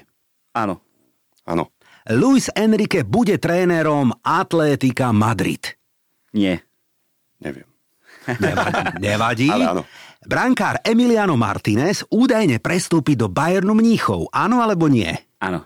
Áno. 0.51 0.83
Áno. 1.45 1.71
Luis 2.09 2.49
Enrique 2.57 3.05
bude 3.05 3.37
trénerom 3.37 4.09
Atlétika 4.25 5.13
Madrid. 5.13 5.77
Nie. 6.33 6.65
Neviem. 7.37 7.68
Nevadí. 8.27 8.81
Nevadí. 8.99 9.47
Ale 9.55 9.65
áno. 9.79 9.83
Brankár 10.19 10.83
Emiliano 10.83 11.39
Martinez 11.39 12.03
údajne 12.11 12.59
prestúpi 12.59 13.15
do 13.15 13.31
Bayernu 13.31 13.71
Mníchov. 13.71 14.27
Áno 14.35 14.59
alebo 14.59 14.91
nie? 14.91 15.15
Áno. 15.39 15.63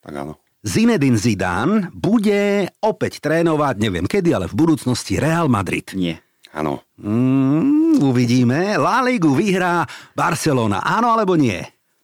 Tak 0.00 0.14
áno. 0.16 0.40
Zinedine 0.60 1.16
Zidane 1.16 1.88
bude 1.92 2.68
opäť 2.84 3.24
trénovať, 3.24 3.74
neviem 3.80 4.04
kedy, 4.04 4.36
ale 4.36 4.44
v 4.48 4.56
budúcnosti 4.56 5.16
Real 5.16 5.48
Madrid. 5.48 5.88
Nie. 5.96 6.20
Áno. 6.52 6.84
Mm, 7.00 8.02
uvidíme. 8.04 8.76
La 8.76 9.00
Ligu 9.00 9.32
vyhrá 9.32 9.86
Barcelona. 10.12 10.82
Áno 10.84 11.14
alebo 11.14 11.38
nie? 11.38 11.62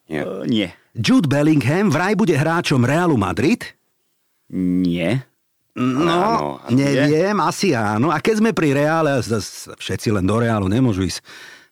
Nie. 0.09 0.23
Uh, 0.23 0.47
nie. 0.47 0.69
Jude 0.97 1.29
Bellingham 1.29 1.93
vraj 1.93 2.17
bude 2.17 2.33
hráčom 2.33 2.87
Realu 2.87 3.21
Madrid? 3.21 3.61
Nie. 4.55 5.27
No, 5.77 6.09
áno, 6.09 6.73
neviem, 6.73 7.37
asi 7.45 7.77
áno. 7.77 8.09
A 8.09 8.17
keď 8.25 8.41
sme 8.41 8.51
pri 8.57 8.73
Reále, 8.73 9.21
všetci 9.77 10.09
len 10.09 10.25
do 10.25 10.41
Reálu, 10.41 10.73
nemôžu 10.73 11.05
ísť 11.05 11.21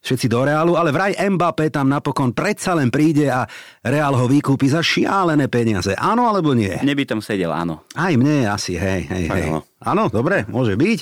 všetci 0.04 0.28
do 0.28 0.44
Reálu, 0.44 0.76
ale 0.76 0.92
vraj 0.92 1.16
Mbappé 1.16 1.72
tam 1.72 1.88
napokon 1.88 2.36
predsa 2.36 2.76
len 2.76 2.92
príde 2.92 3.32
a 3.32 3.48
Reál 3.80 4.12
ho 4.12 4.28
vykúpi 4.28 4.68
za 4.68 4.84
šialené 4.84 5.48
peniaze. 5.48 5.96
Áno 5.96 6.28
alebo 6.28 6.52
nie? 6.52 6.76
Neby 6.84 7.08
tam 7.08 7.24
sedel, 7.24 7.48
áno. 7.48 7.88
Aj 7.96 8.12
mne 8.12 8.44
asi, 8.52 8.76
hej, 8.76 9.08
hej, 9.08 9.24
hej. 9.32 9.48
áno. 9.48 9.64
Áno, 9.80 10.12
dobre, 10.12 10.44
môže 10.52 10.76
byť. 10.76 10.98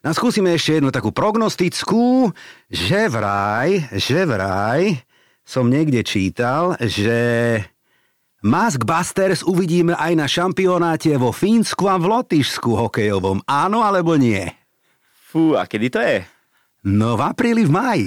No 0.00 0.16
skúsime 0.16 0.56
ešte 0.56 0.80
jednu 0.80 0.88
takú 0.88 1.12
prognostickú, 1.12 2.32
že 2.72 3.12
vraj, 3.12 3.92
že 3.92 4.24
vraj 4.24 5.04
som 5.44 5.68
niekde 5.68 6.00
čítal, 6.00 6.80
že 6.80 7.60
Mask 8.46 8.86
Busters 8.86 9.42
uvidíme 9.42 9.98
aj 9.98 10.12
na 10.14 10.30
šampionáte 10.30 11.10
vo 11.18 11.34
Fínsku 11.34 11.90
a 11.90 11.98
v 11.98 12.06
Lotyšsku 12.06 12.78
hokejovom. 12.78 13.42
Áno 13.42 13.82
alebo 13.82 14.14
nie? 14.14 14.46
Fú, 15.26 15.58
a 15.58 15.66
kedy 15.66 15.86
to 15.90 15.98
je? 15.98 16.22
No 16.86 17.18
v 17.18 17.26
apríli, 17.26 17.66
v 17.66 17.74
maji. 17.74 18.06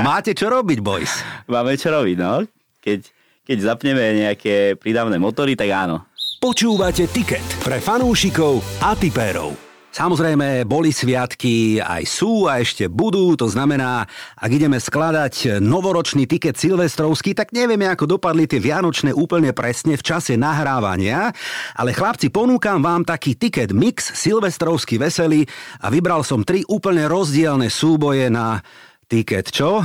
Máte 0.00 0.32
čo 0.32 0.48
robiť, 0.48 0.80
boys. 0.80 1.20
Máme 1.44 1.76
čo 1.76 1.92
robiť, 1.92 2.16
no. 2.16 2.40
Keď, 2.80 3.00
keď 3.44 3.56
zapneme 3.60 4.00
nejaké 4.24 4.80
prídavné 4.80 5.20
motory, 5.20 5.52
tak 5.52 5.68
áno. 5.68 6.08
Počúvate 6.40 7.04
Ticket 7.12 7.44
pre 7.60 7.84
fanúšikov 7.84 8.64
a 8.80 8.96
tipérov. 8.96 9.69
Samozrejme, 9.90 10.70
boli 10.70 10.94
sviatky, 10.94 11.82
aj 11.82 12.06
sú 12.06 12.46
a 12.46 12.62
ešte 12.62 12.86
budú, 12.86 13.34
to 13.34 13.50
znamená, 13.50 14.06
ak 14.38 14.50
ideme 14.54 14.78
skladať 14.78 15.58
novoročný 15.58 16.30
tiket 16.30 16.54
silvestrovský, 16.54 17.34
tak 17.34 17.50
nevieme, 17.50 17.90
ako 17.90 18.14
dopadli 18.14 18.46
tie 18.46 18.62
vianočné 18.62 19.10
úplne 19.10 19.50
presne 19.50 19.98
v 19.98 20.06
čase 20.06 20.38
nahrávania, 20.38 21.34
ale 21.74 21.90
chlapci, 21.90 22.30
ponúkam 22.30 22.78
vám 22.78 23.02
taký 23.02 23.34
tiket 23.34 23.74
mix 23.74 24.14
silvestrovský 24.14 25.02
veselý 25.02 25.42
a 25.82 25.90
vybral 25.90 26.22
som 26.22 26.46
tri 26.46 26.62
úplne 26.70 27.10
rozdielne 27.10 27.66
súboje 27.66 28.30
na 28.30 28.62
tiket, 29.10 29.50
čo? 29.50 29.82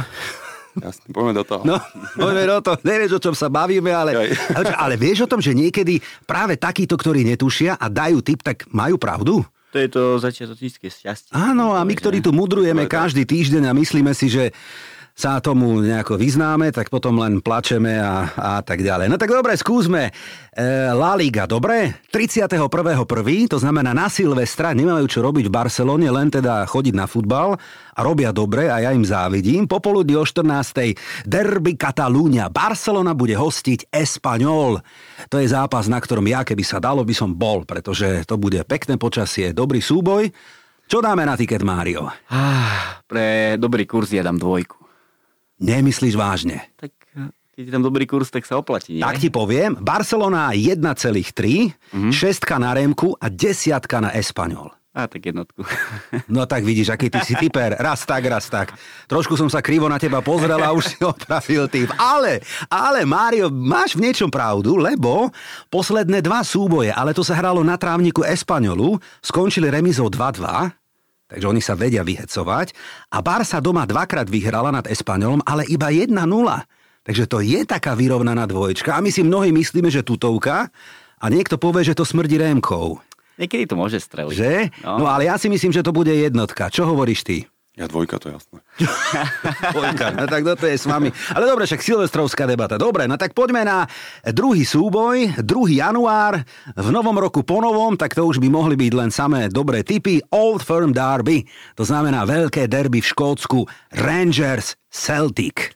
Jasne, 0.78 1.08
poďme 1.10 1.42
do 1.42 1.44
toho. 1.50 1.62
No, 1.66 1.82
poďme 2.14 2.46
do 2.46 2.60
toho. 2.62 2.78
Nevieš, 2.86 3.18
o 3.18 3.24
čom 3.26 3.34
sa 3.34 3.50
bavíme, 3.50 3.90
ale, 3.90 4.38
ale, 4.54 4.66
ale 4.70 4.96
vieš 5.02 5.26
o 5.26 5.32
tom, 5.34 5.42
že 5.42 5.58
niekedy 5.58 5.98
práve 6.30 6.62
takíto, 6.62 6.94
ktorí 6.94 7.26
netušia 7.26 7.82
a 7.82 7.90
dajú 7.90 8.22
tip, 8.22 8.46
tak 8.46 8.70
majú 8.70 9.02
pravdu? 9.02 9.42
To 9.76 9.84
je 9.84 9.92
to 9.92 10.04
začiatočnícke 10.24 10.88
šťastie. 10.88 11.36
Áno, 11.36 11.76
a 11.76 11.84
my, 11.84 11.92
ktorí 12.00 12.24
tu 12.24 12.32
mudrujeme 12.32 12.88
každý 12.88 13.28
týždeň 13.28 13.68
a 13.68 13.76
myslíme 13.76 14.16
si, 14.16 14.32
že 14.32 14.56
sa 15.16 15.40
tomu 15.40 15.80
nejako 15.80 16.20
vyznáme, 16.20 16.76
tak 16.76 16.92
potom 16.92 17.16
len 17.24 17.40
plačeme 17.40 18.04
a, 18.04 18.28
a 18.36 18.54
tak 18.60 18.84
ďalej. 18.84 19.08
No 19.08 19.16
tak 19.16 19.32
dobre, 19.32 19.56
skúsme. 19.56 20.12
E, 20.52 20.62
La 20.92 21.16
Liga, 21.16 21.48
dobre? 21.48 22.04
31.1., 22.12 22.68
to 23.48 23.56
znamená 23.56 23.96
na 23.96 24.12
Silvestra, 24.12 24.76
nemajú 24.76 25.08
čo 25.08 25.24
robiť 25.24 25.48
v 25.48 25.56
Barcelone, 25.56 26.12
len 26.12 26.28
teda 26.28 26.68
chodiť 26.68 26.92
na 27.00 27.08
futbal 27.08 27.56
a 27.96 28.00
robia 28.04 28.36
dobre 28.36 28.68
a 28.68 28.84
ja 28.84 28.92
im 28.92 29.08
závidím. 29.08 29.72
Popoludní 29.72 30.20
o 30.20 30.28
14. 30.28 31.24
Derby 31.24 31.80
Katalúňa. 31.80 32.52
Barcelona 32.52 33.16
bude 33.16 33.40
hostiť 33.40 33.88
Español. 33.96 34.84
To 35.32 35.40
je 35.40 35.48
zápas, 35.48 35.88
na 35.88 36.04
ktorom 36.04 36.28
ja, 36.28 36.44
keby 36.44 36.68
sa 36.68 36.84
dalo, 36.84 37.08
by 37.08 37.16
som 37.16 37.32
bol, 37.32 37.64
pretože 37.64 38.28
to 38.28 38.36
bude 38.36 38.60
pekné 38.68 39.00
počasie, 39.00 39.56
dobrý 39.56 39.80
súboj. 39.80 40.28
Čo 40.86 41.00
dáme 41.00 41.24
na 41.24 41.40
tiket, 41.40 41.64
Mário? 41.64 42.06
Ah, 42.30 43.00
pre 43.08 43.56
dobrý 43.56 43.88
kurz 43.88 44.12
ja 44.12 44.22
dám 44.22 44.38
dvojku. 44.38 44.85
Nemyslíš 45.60 46.16
vážne? 46.20 46.68
Tak 46.76 46.92
eh, 47.16 47.32
keď 47.56 47.64
je 47.68 47.72
tam 47.72 47.88
dobrý 47.88 48.04
kurz, 48.04 48.28
tak 48.28 48.44
sa 48.44 48.60
oplatí, 48.60 49.00
nie? 49.00 49.04
Tak 49.04 49.16
ti 49.16 49.32
poviem, 49.32 49.80
Barcelona 49.80 50.52
1,3, 50.52 50.84
mm-hmm. 50.92 52.60
na 52.60 52.72
Remku 52.76 53.16
a 53.16 53.32
desiatka 53.32 54.04
na 54.04 54.12
Espanol. 54.12 54.76
A 54.96 55.12
tak 55.12 55.28
jednotku. 55.28 55.64
No 56.32 56.48
tak 56.48 56.64
vidíš, 56.64 56.96
aký 56.96 57.12
ty 57.12 57.20
si 57.24 57.36
typer. 57.36 57.76
Raz 57.76 58.08
tak, 58.08 58.24
raz 58.32 58.48
tak. 58.48 58.72
Trošku 59.12 59.36
som 59.36 59.52
sa 59.52 59.60
krivo 59.60 59.92
na 59.92 60.00
teba 60.00 60.24
pozrel 60.24 60.60
a 60.60 60.72
už 60.72 60.84
si 60.88 60.98
opravil 61.12 61.68
typ. 61.68 61.92
Ale, 62.00 62.40
ale 62.72 63.04
Mário, 63.04 63.52
máš 63.52 64.00
v 64.00 64.08
niečom 64.08 64.32
pravdu, 64.32 64.80
lebo 64.80 65.32
posledné 65.68 66.24
dva 66.24 66.44
súboje, 66.48 66.96
ale 66.96 67.12
to 67.12 67.28
sa 67.28 67.36
hralo 67.36 67.60
na 67.64 67.76
trávniku 67.76 68.24
Espanolu, 68.24 68.96
skončili 69.20 69.68
remizou 69.68 70.08
2-2, 70.08 70.72
takže 71.26 71.46
oni 71.46 71.62
sa 71.62 71.74
vedia 71.74 72.06
vyhecovať. 72.06 72.74
A 73.14 73.22
Barsa 73.22 73.62
doma 73.62 73.86
dvakrát 73.86 74.30
vyhrala 74.30 74.70
nad 74.74 74.86
Espanolom, 74.90 75.42
ale 75.46 75.66
iba 75.70 75.90
1-0. 75.90 76.14
Takže 77.06 77.30
to 77.30 77.38
je 77.46 77.62
taká 77.70 77.94
vyrovnaná 77.94 78.50
dvoječka. 78.50 78.98
A 78.98 79.04
my 79.04 79.14
si 79.14 79.22
mnohí 79.22 79.54
myslíme, 79.54 79.94
že 79.94 80.02
tutovka 80.02 80.74
a 81.22 81.26
niekto 81.30 81.62
povie, 81.62 81.86
že 81.86 81.94
to 81.94 82.02
smrdí 82.02 82.42
rémkou. 82.42 82.98
Niekedy 83.36 83.68
to 83.68 83.76
môže 83.76 84.00
streliť. 84.00 84.32
Že? 84.32 84.54
No. 84.82 85.04
no 85.04 85.06
ale 85.12 85.28
ja 85.28 85.36
si 85.36 85.52
myslím, 85.52 85.70
že 85.76 85.84
to 85.84 85.92
bude 85.92 86.10
jednotka. 86.10 86.72
Čo 86.72 86.88
hovoríš 86.88 87.22
ty? 87.28 87.38
Ja 87.76 87.92
dvojka, 87.92 88.16
to 88.24 88.32
je 88.32 88.40
jasné. 88.40 88.64
Dvojka, 89.76 90.16
no 90.16 90.24
tak 90.32 90.48
to 90.48 90.64
je 90.64 90.80
s 90.80 90.88
vami. 90.88 91.12
Ale 91.36 91.44
dobre, 91.44 91.68
však 91.68 91.84
silvestrovská 91.84 92.48
debata. 92.48 92.80
Dobre, 92.80 93.04
no 93.04 93.20
tak 93.20 93.36
poďme 93.36 93.68
na 93.68 93.84
druhý 94.32 94.64
súboj, 94.64 95.44
2. 95.44 95.84
január, 95.84 96.40
v 96.72 96.90
novom 96.96 97.20
roku 97.20 97.44
po 97.44 97.60
novom, 97.60 98.00
tak 98.00 98.16
to 98.16 98.24
už 98.24 98.40
by 98.40 98.48
mohli 98.48 98.80
byť 98.80 98.92
len 98.96 99.12
samé 99.12 99.52
dobré 99.52 99.84
typy. 99.84 100.24
Old 100.32 100.64
Firm 100.64 100.96
Derby, 100.96 101.44
to 101.76 101.84
znamená 101.84 102.24
veľké 102.24 102.72
derby 102.72 103.04
v 103.04 103.12
Škótsku, 103.12 103.68
Rangers 103.92 104.80
Celtic. 104.88 105.76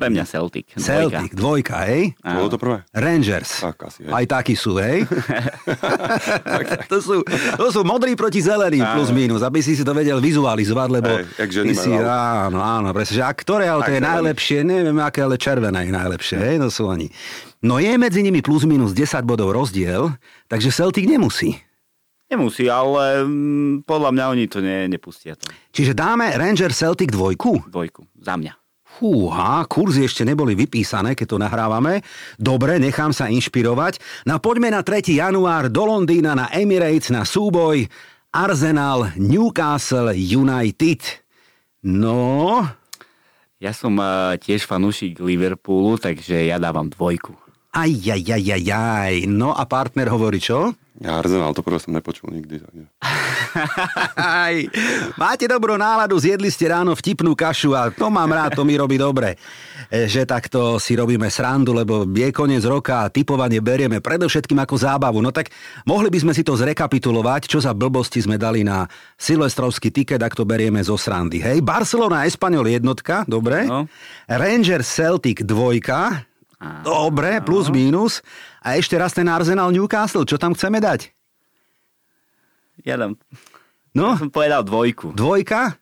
Pre 0.00 0.08
mňa 0.08 0.24
Celtic. 0.24 0.64
Dvojka. 0.72 0.88
Celtic, 0.88 1.30
dvojka, 1.36 1.76
hej? 1.84 2.16
Bolo 2.24 2.48
to 2.48 2.56
prvé? 2.56 2.88
Rangers. 2.96 3.60
Tak 3.60 3.76
asi, 3.84 4.08
hej. 4.08 4.12
Aj 4.16 4.24
takí 4.24 4.56
sú, 4.56 4.80
hej? 4.80 5.04
to, 6.92 7.04
sú, 7.04 7.20
to 7.60 7.66
sú 7.68 7.80
modrí 7.84 8.16
proti 8.16 8.40
zeleným, 8.40 8.80
plus 8.96 9.12
minus, 9.12 9.44
aby 9.44 9.60
si 9.60 9.76
si 9.76 9.84
to 9.84 9.92
vedel 9.92 10.16
vizualizovať, 10.16 10.88
lebo 10.88 11.12
Hej, 11.20 11.24
jak 11.36 11.50
ženy 11.52 11.68
ty 11.68 11.74
si, 11.76 11.92
áno, 11.92 12.64
áno, 12.64 12.96
presne, 12.96 13.20
že 13.20 13.24
a 13.28 13.32
ktoré 13.36 13.68
auto 13.68 13.92
je 13.92 14.00
Tak, 14.00 14.08
najlepšie, 14.08 14.58
neviem, 14.64 14.96
aké, 15.04 15.20
ale 15.20 15.36
červené 15.36 15.84
je 15.84 15.92
najlepšie, 15.92 16.38
hej, 16.40 16.56
to 16.64 16.72
sú 16.72 16.88
oni. 16.88 17.12
No 17.60 17.76
je 17.76 17.92
medzi 18.00 18.24
nimi 18.24 18.40
plus 18.40 18.64
minus 18.64 18.96
10 18.96 19.20
bodov 19.28 19.52
rozdiel, 19.52 20.16
takže 20.48 20.72
Celtic 20.72 21.04
nemusí. 21.04 21.60
Nemusí, 22.30 22.70
ale 22.70 23.26
mm, 23.26 23.84
podľa 23.84 24.10
mňa 24.14 24.24
oni 24.30 24.44
to 24.46 24.62
ne, 24.62 24.86
nepustia 24.86 25.34
to. 25.34 25.50
Čiže 25.74 25.98
dáme 25.98 26.30
Ranger 26.38 26.70
Celtic 26.70 27.10
dvojku? 27.10 27.66
Dvojku. 27.66 28.06
Za 28.22 28.38
mňa. 28.38 28.59
Fúha, 29.00 29.64
kurzy 29.64 30.04
ešte 30.04 30.28
neboli 30.28 30.52
vypísané, 30.52 31.16
keď 31.16 31.26
to 31.32 31.38
nahrávame. 31.40 32.04
Dobre, 32.36 32.76
nechám 32.76 33.16
sa 33.16 33.32
inšpirovať. 33.32 33.96
No 34.28 34.36
poďme 34.44 34.68
na 34.68 34.84
3. 34.84 35.00
január 35.16 35.72
do 35.72 35.88
Londýna 35.88 36.36
na 36.36 36.52
Emirates 36.52 37.08
na 37.08 37.24
súboj 37.24 37.88
Arsenal 38.28 39.16
Newcastle 39.16 40.12
United. 40.12 41.00
No, 41.80 42.60
Ja 43.56 43.72
som 43.72 43.96
uh, 43.96 44.36
tiež 44.36 44.68
fanúšik 44.68 45.16
Liverpoolu, 45.16 45.96
takže 45.96 46.52
ja 46.52 46.60
dávam 46.60 46.92
dvojku. 46.92 47.32
aj, 47.72 47.92
aj, 48.04 48.24
aj, 48.36 48.44
aj, 48.52 48.66
aj. 48.68 49.14
No 49.32 49.56
a 49.56 49.64
partner 49.64 50.12
hovorí 50.12 50.44
čo? 50.44 50.76
Ja 51.00 51.16
Arsenal, 51.16 51.56
to 51.56 51.64
prvé 51.64 51.80
som 51.80 51.96
nepočul 51.96 52.28
nikdy. 52.28 52.60
Takže. 52.60 52.84
Aj, 54.20 54.54
máte 55.16 55.48
dobrú 55.48 55.80
náladu, 55.80 56.20
zjedli 56.20 56.52
ste 56.52 56.68
ráno 56.68 56.92
vtipnú 56.92 57.32
kašu 57.32 57.72
a 57.72 57.88
to 57.88 58.12
mám 58.12 58.28
rád, 58.28 58.52
to 58.52 58.68
mi 58.68 58.76
robí 58.76 59.00
dobre. 59.00 59.40
E, 59.88 60.04
Že 60.04 60.28
takto 60.28 60.76
si 60.76 60.92
robíme 61.00 61.32
srandu, 61.32 61.72
lebo 61.72 62.04
je 62.04 62.28
koniec 62.36 62.60
roka 62.68 63.08
a 63.08 63.10
typovanie 63.10 63.64
berieme 63.64 64.04
predovšetkým 64.04 64.60
ako 64.60 64.76
zábavu. 64.76 65.24
No 65.24 65.32
tak 65.32 65.48
mohli 65.88 66.12
by 66.12 66.20
sme 66.20 66.32
si 66.36 66.44
to 66.44 66.52
zrekapitulovať, 66.52 67.48
čo 67.48 67.64
za 67.64 67.72
blbosti 67.72 68.20
sme 68.20 68.36
dali 68.36 68.60
na 68.60 68.84
silvestrovský 69.16 69.88
tiket, 69.88 70.20
ak 70.20 70.36
to 70.36 70.44
berieme 70.44 70.84
zo 70.84 71.00
srandy. 71.00 71.40
Hej, 71.40 71.64
Barcelona, 71.64 72.28
Espanol 72.28 72.68
jednotka, 72.68 73.24
dobre. 73.24 73.64
No. 73.64 73.88
Rangers 74.28 74.84
Celtic 74.84 75.48
dvojka, 75.48 76.28
dobre, 76.82 77.40
plus 77.40 77.68
minus. 77.68 78.20
A 78.60 78.76
ešte 78.76 78.94
raz 78.94 79.12
ten 79.12 79.24
Arsenal 79.26 79.72
Newcastle, 79.72 80.28
čo 80.28 80.36
tam 80.36 80.52
chceme 80.52 80.78
dať? 80.78 81.08
Ja 82.84 82.96
dám... 82.96 83.16
No, 83.92 84.14
Ja 84.14 84.20
som 84.22 84.30
povedal 84.30 84.62
dvojku. 84.62 85.12
dvojka? 85.12 85.76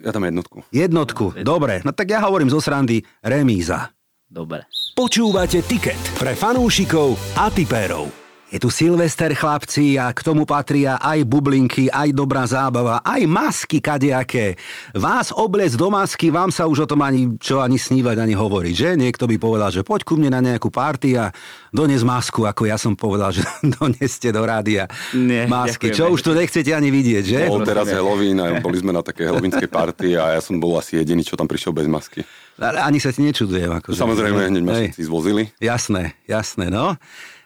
Ja 0.00 0.12
tam 0.12 0.24
jednotku. 0.24 0.64
Jednotku. 0.72 1.36
Dobre, 1.44 1.84
no 1.84 1.92
tak 1.92 2.08
ja 2.08 2.24
hovorím 2.24 2.48
zo 2.48 2.60
srandy 2.60 3.04
remíza. 3.20 3.92
Dobre. 4.24 4.64
Počúvate 4.96 5.60
Ticket 5.60 6.00
pre 6.16 6.32
fanúšikov 6.32 7.14
a 7.36 7.52
tipérov. 7.52 8.23
Je 8.54 8.62
tu 8.62 8.70
Silvester, 8.70 9.34
chlapci, 9.34 9.98
a 9.98 10.14
k 10.14 10.22
tomu 10.22 10.46
patria 10.46 10.94
aj 11.02 11.26
bublinky, 11.26 11.90
aj 11.90 12.14
dobrá 12.14 12.46
zábava, 12.46 13.02
aj 13.02 13.26
masky 13.26 13.82
kadejaké. 13.82 14.54
Vás 14.94 15.34
obliec 15.34 15.74
do 15.74 15.90
masky, 15.90 16.30
vám 16.30 16.54
sa 16.54 16.70
už 16.70 16.86
o 16.86 16.90
tom 16.94 17.02
ani 17.02 17.34
čo 17.42 17.58
ani 17.58 17.82
snívať, 17.82 18.14
ani 18.14 18.38
hovoriť, 18.38 18.74
že? 18.78 18.90
Niekto 18.94 19.26
by 19.26 19.42
povedal, 19.42 19.74
že 19.74 19.82
poď 19.82 20.06
ku 20.06 20.14
mne 20.14 20.38
na 20.38 20.38
nejakú 20.38 20.70
party 20.70 21.18
a 21.18 21.34
dones 21.74 22.06
masku, 22.06 22.46
ako 22.46 22.70
ja 22.70 22.78
som 22.78 22.94
povedal, 22.94 23.34
že 23.34 23.42
doneste 23.74 24.30
do 24.30 24.46
rádia 24.46 24.86
Nie, 25.10 25.50
masky. 25.50 25.90
ďakujem 25.90 25.98
Čo 25.98 26.14
už 26.14 26.20
tu 26.22 26.30
nechcete 26.38 26.70
ani 26.70 26.94
vidieť, 26.94 27.24
že? 27.26 27.38
Bol 27.50 27.66
teraz 27.66 27.90
Halloween 27.90 28.38
a 28.38 28.46
boli 28.62 28.78
sme 28.78 28.94
na 28.94 29.02
také 29.02 29.26
halloweenskej 29.26 29.66
party 29.66 30.14
a 30.14 30.38
ja 30.38 30.38
som 30.38 30.62
bol 30.62 30.78
asi 30.78 31.02
jediný, 31.02 31.26
čo 31.26 31.34
tam 31.34 31.50
prišiel 31.50 31.74
bez 31.74 31.90
masky. 31.90 32.22
Ale 32.54 32.78
Ani 32.78 33.02
sa 33.02 33.10
ti 33.10 33.18
nečudujem. 33.18 33.82
Akože. 33.82 33.98
Samozrejme, 33.98 34.46
hneď 34.46 34.62
ma 34.62 34.78
všetci 34.78 35.02
zvozili. 35.10 35.50
Jasné, 35.58 36.14
jasné, 36.30 36.70
no. 36.70 36.94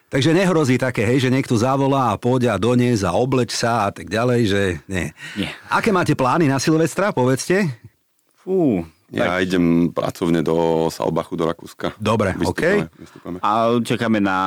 Takže 0.09 0.33
nehrozí 0.33 0.81
také, 0.81 1.05
hej, 1.05 1.21
že 1.21 1.29
niekto 1.29 1.53
zavolá 1.53 2.17
a 2.17 2.17
pôjde 2.17 2.49
a 2.49 2.57
donies 2.57 3.05
a 3.05 3.13
obleč 3.13 3.53
sa 3.53 3.87
a 3.87 3.89
tak 3.93 4.09
ďalej, 4.09 4.41
že 4.49 4.61
nie. 4.89 5.13
Nie. 5.37 5.53
Aké 5.69 5.93
máte 5.93 6.17
plány 6.17 6.49
na 6.49 6.57
Silvestra, 6.57 7.13
povedzte? 7.13 7.69
Fú. 8.41 8.81
Ja 9.09 9.41
idem 9.41 9.89
pracovne 9.89 10.45
do 10.45 10.89
Salbachu, 10.93 11.33
do 11.33 11.45
Rakúska. 11.49 11.97
Dobre, 11.97 12.37
Vystúpame, 12.37 12.89
OK. 12.89 13.01
vystúpame. 13.01 13.37
A 13.41 13.73
čakáme 13.81 14.21
na 14.21 14.39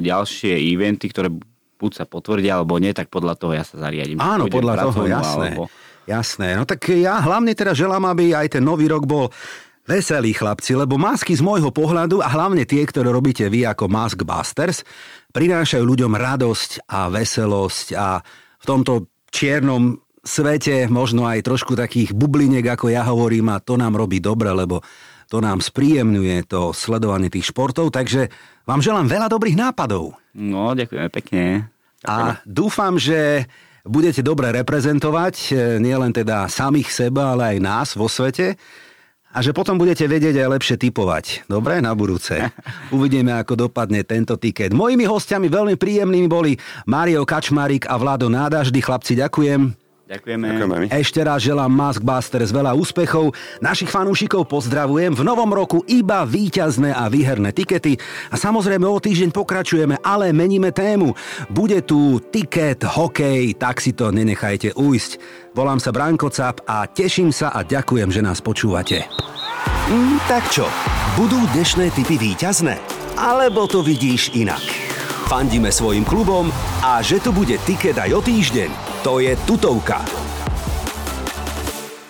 ďalšie 0.00 0.56
eventy, 0.56 1.08
ktoré 1.08 1.32
buď 1.80 1.92
sa 1.96 2.04
potvrdia, 2.04 2.60
alebo 2.60 2.76
nie, 2.76 2.92
tak 2.92 3.08
podľa 3.08 3.40
toho 3.40 3.56
ja 3.56 3.64
sa 3.64 3.80
zariadím. 3.80 4.20
Áno, 4.20 4.48
podľa 4.52 4.88
toho, 4.88 5.08
jasné. 5.08 5.56
Alebo... 5.56 5.72
Jasné, 6.04 6.48
no 6.56 6.64
tak 6.68 6.84
ja 6.92 7.20
hlavne 7.20 7.52
teda 7.56 7.72
želám, 7.76 8.08
aby 8.08 8.36
aj 8.36 8.56
ten 8.56 8.64
nový 8.64 8.88
rok 8.88 9.08
bol 9.08 9.32
veselý 9.90 10.30
chlapci, 10.30 10.78
lebo 10.78 10.94
masky 10.94 11.34
z 11.34 11.42
môjho 11.42 11.74
pohľadu 11.74 12.22
a 12.22 12.30
hlavne 12.30 12.62
tie, 12.62 12.86
ktoré 12.86 13.10
robíte 13.10 13.50
vy 13.50 13.66
ako 13.66 13.90
Mask 13.90 14.22
Busters, 14.22 14.86
prinášajú 15.34 15.82
ľuďom 15.82 16.14
radosť 16.14 16.86
a 16.86 17.10
veselosť 17.10 17.86
a 17.98 18.22
v 18.62 18.64
tomto 18.64 19.10
čiernom 19.34 19.98
svete 20.22 20.86
možno 20.86 21.26
aj 21.26 21.42
trošku 21.42 21.74
takých 21.74 22.14
bubliniek, 22.14 22.62
ako 22.62 22.86
ja 22.92 23.02
hovorím, 23.02 23.50
a 23.50 23.58
to 23.58 23.74
nám 23.74 23.98
robí 23.98 24.22
dobre, 24.22 24.54
lebo 24.54 24.78
to 25.26 25.42
nám 25.42 25.58
spríjemňuje 25.58 26.46
to 26.46 26.70
sledovanie 26.70 27.30
tých 27.30 27.50
športov, 27.50 27.90
takže 27.90 28.30
vám 28.66 28.82
želám 28.82 29.10
veľa 29.10 29.26
dobrých 29.26 29.58
nápadov. 29.58 30.14
No, 30.38 30.74
ďakujeme 30.74 31.08
pekne. 31.10 31.70
A 32.06 32.38
dúfam, 32.46 32.98
že 32.98 33.46
budete 33.86 34.20
dobre 34.20 34.52
reprezentovať 34.52 35.34
e, 35.36 35.52
nielen 35.80 36.12
teda 36.12 36.50
samých 36.50 36.88
seba, 36.90 37.34
ale 37.34 37.56
aj 37.56 37.58
nás 37.62 37.88
vo 37.96 38.10
svete 38.10 38.58
a 39.30 39.38
že 39.42 39.54
potom 39.54 39.78
budete 39.78 40.10
vedieť 40.10 40.42
aj 40.42 40.48
lepšie 40.58 40.76
typovať. 40.78 41.46
Dobre, 41.46 41.78
na 41.78 41.94
budúce. 41.94 42.34
Uvidíme, 42.94 43.38
ako 43.38 43.70
dopadne 43.70 44.02
tento 44.02 44.34
tiket. 44.34 44.74
Mojimi 44.74 45.06
hostiami 45.06 45.46
veľmi 45.46 45.74
príjemnými 45.78 46.26
boli 46.26 46.58
Mario 46.90 47.22
Kačmarik 47.22 47.86
a 47.86 47.94
Vlado 47.94 48.26
Nádaždy. 48.26 48.82
Chlapci, 48.82 49.14
ďakujem. 49.14 49.89
Ďakujeme. 50.10 50.46
Ďakujeme. 50.58 50.86
Ešte 50.90 51.22
raz 51.22 51.38
želám 51.38 51.70
Maskbusters 51.70 52.50
veľa 52.50 52.74
úspechov. 52.74 53.30
Našich 53.62 53.94
fanúšikov 53.94 54.50
pozdravujem. 54.50 55.14
V 55.14 55.22
novom 55.22 55.46
roku 55.54 55.86
iba 55.86 56.26
víťazné 56.26 56.90
a 56.90 57.06
výherné 57.06 57.54
tikety. 57.54 57.94
A 58.26 58.34
samozrejme 58.34 58.90
o 58.90 58.98
týždeň 58.98 59.30
pokračujeme, 59.30 60.02
ale 60.02 60.34
meníme 60.34 60.74
tému. 60.74 61.14
Bude 61.46 61.86
tu 61.86 62.18
tiket, 62.18 62.82
hokej, 62.82 63.54
tak 63.54 63.78
si 63.78 63.94
to 63.94 64.10
nenechajte 64.10 64.74
ujsť. 64.74 65.10
Volám 65.54 65.78
sa 65.78 65.94
Branko 65.94 66.26
Cap 66.34 66.58
a 66.66 66.90
teším 66.90 67.30
sa 67.30 67.54
a 67.54 67.62
ďakujem, 67.62 68.10
že 68.10 68.18
nás 68.18 68.42
počúvate. 68.42 69.06
Mm, 69.86 70.18
tak 70.26 70.42
čo, 70.50 70.66
budú 71.14 71.38
dnešné 71.54 71.94
typy 71.94 72.18
víťazné? 72.18 72.82
Alebo 73.14 73.70
to 73.70 73.78
vidíš 73.78 74.34
inak? 74.34 74.62
Fandíme 75.30 75.70
svojim 75.70 76.02
klubom 76.02 76.50
a 76.82 76.98
že 76.98 77.22
tu 77.22 77.30
bude 77.30 77.54
tiket 77.62 77.94
aj 77.94 78.10
o 78.10 78.18
týždeň, 78.18 78.89
to 79.00 79.20
je 79.20 79.36
tutovka. 79.48 80.04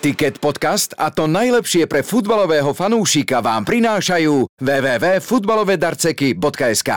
Ticket 0.01 0.41
podcast 0.41 0.97
a 0.97 1.13
to 1.13 1.29
najlepšie 1.29 1.85
pre 1.85 2.01
futbalového 2.01 2.73
fanúšika 2.73 3.37
vám 3.39 3.69
prinášajú 3.69 4.49
www.futbalovedarceky.sk 4.59 6.89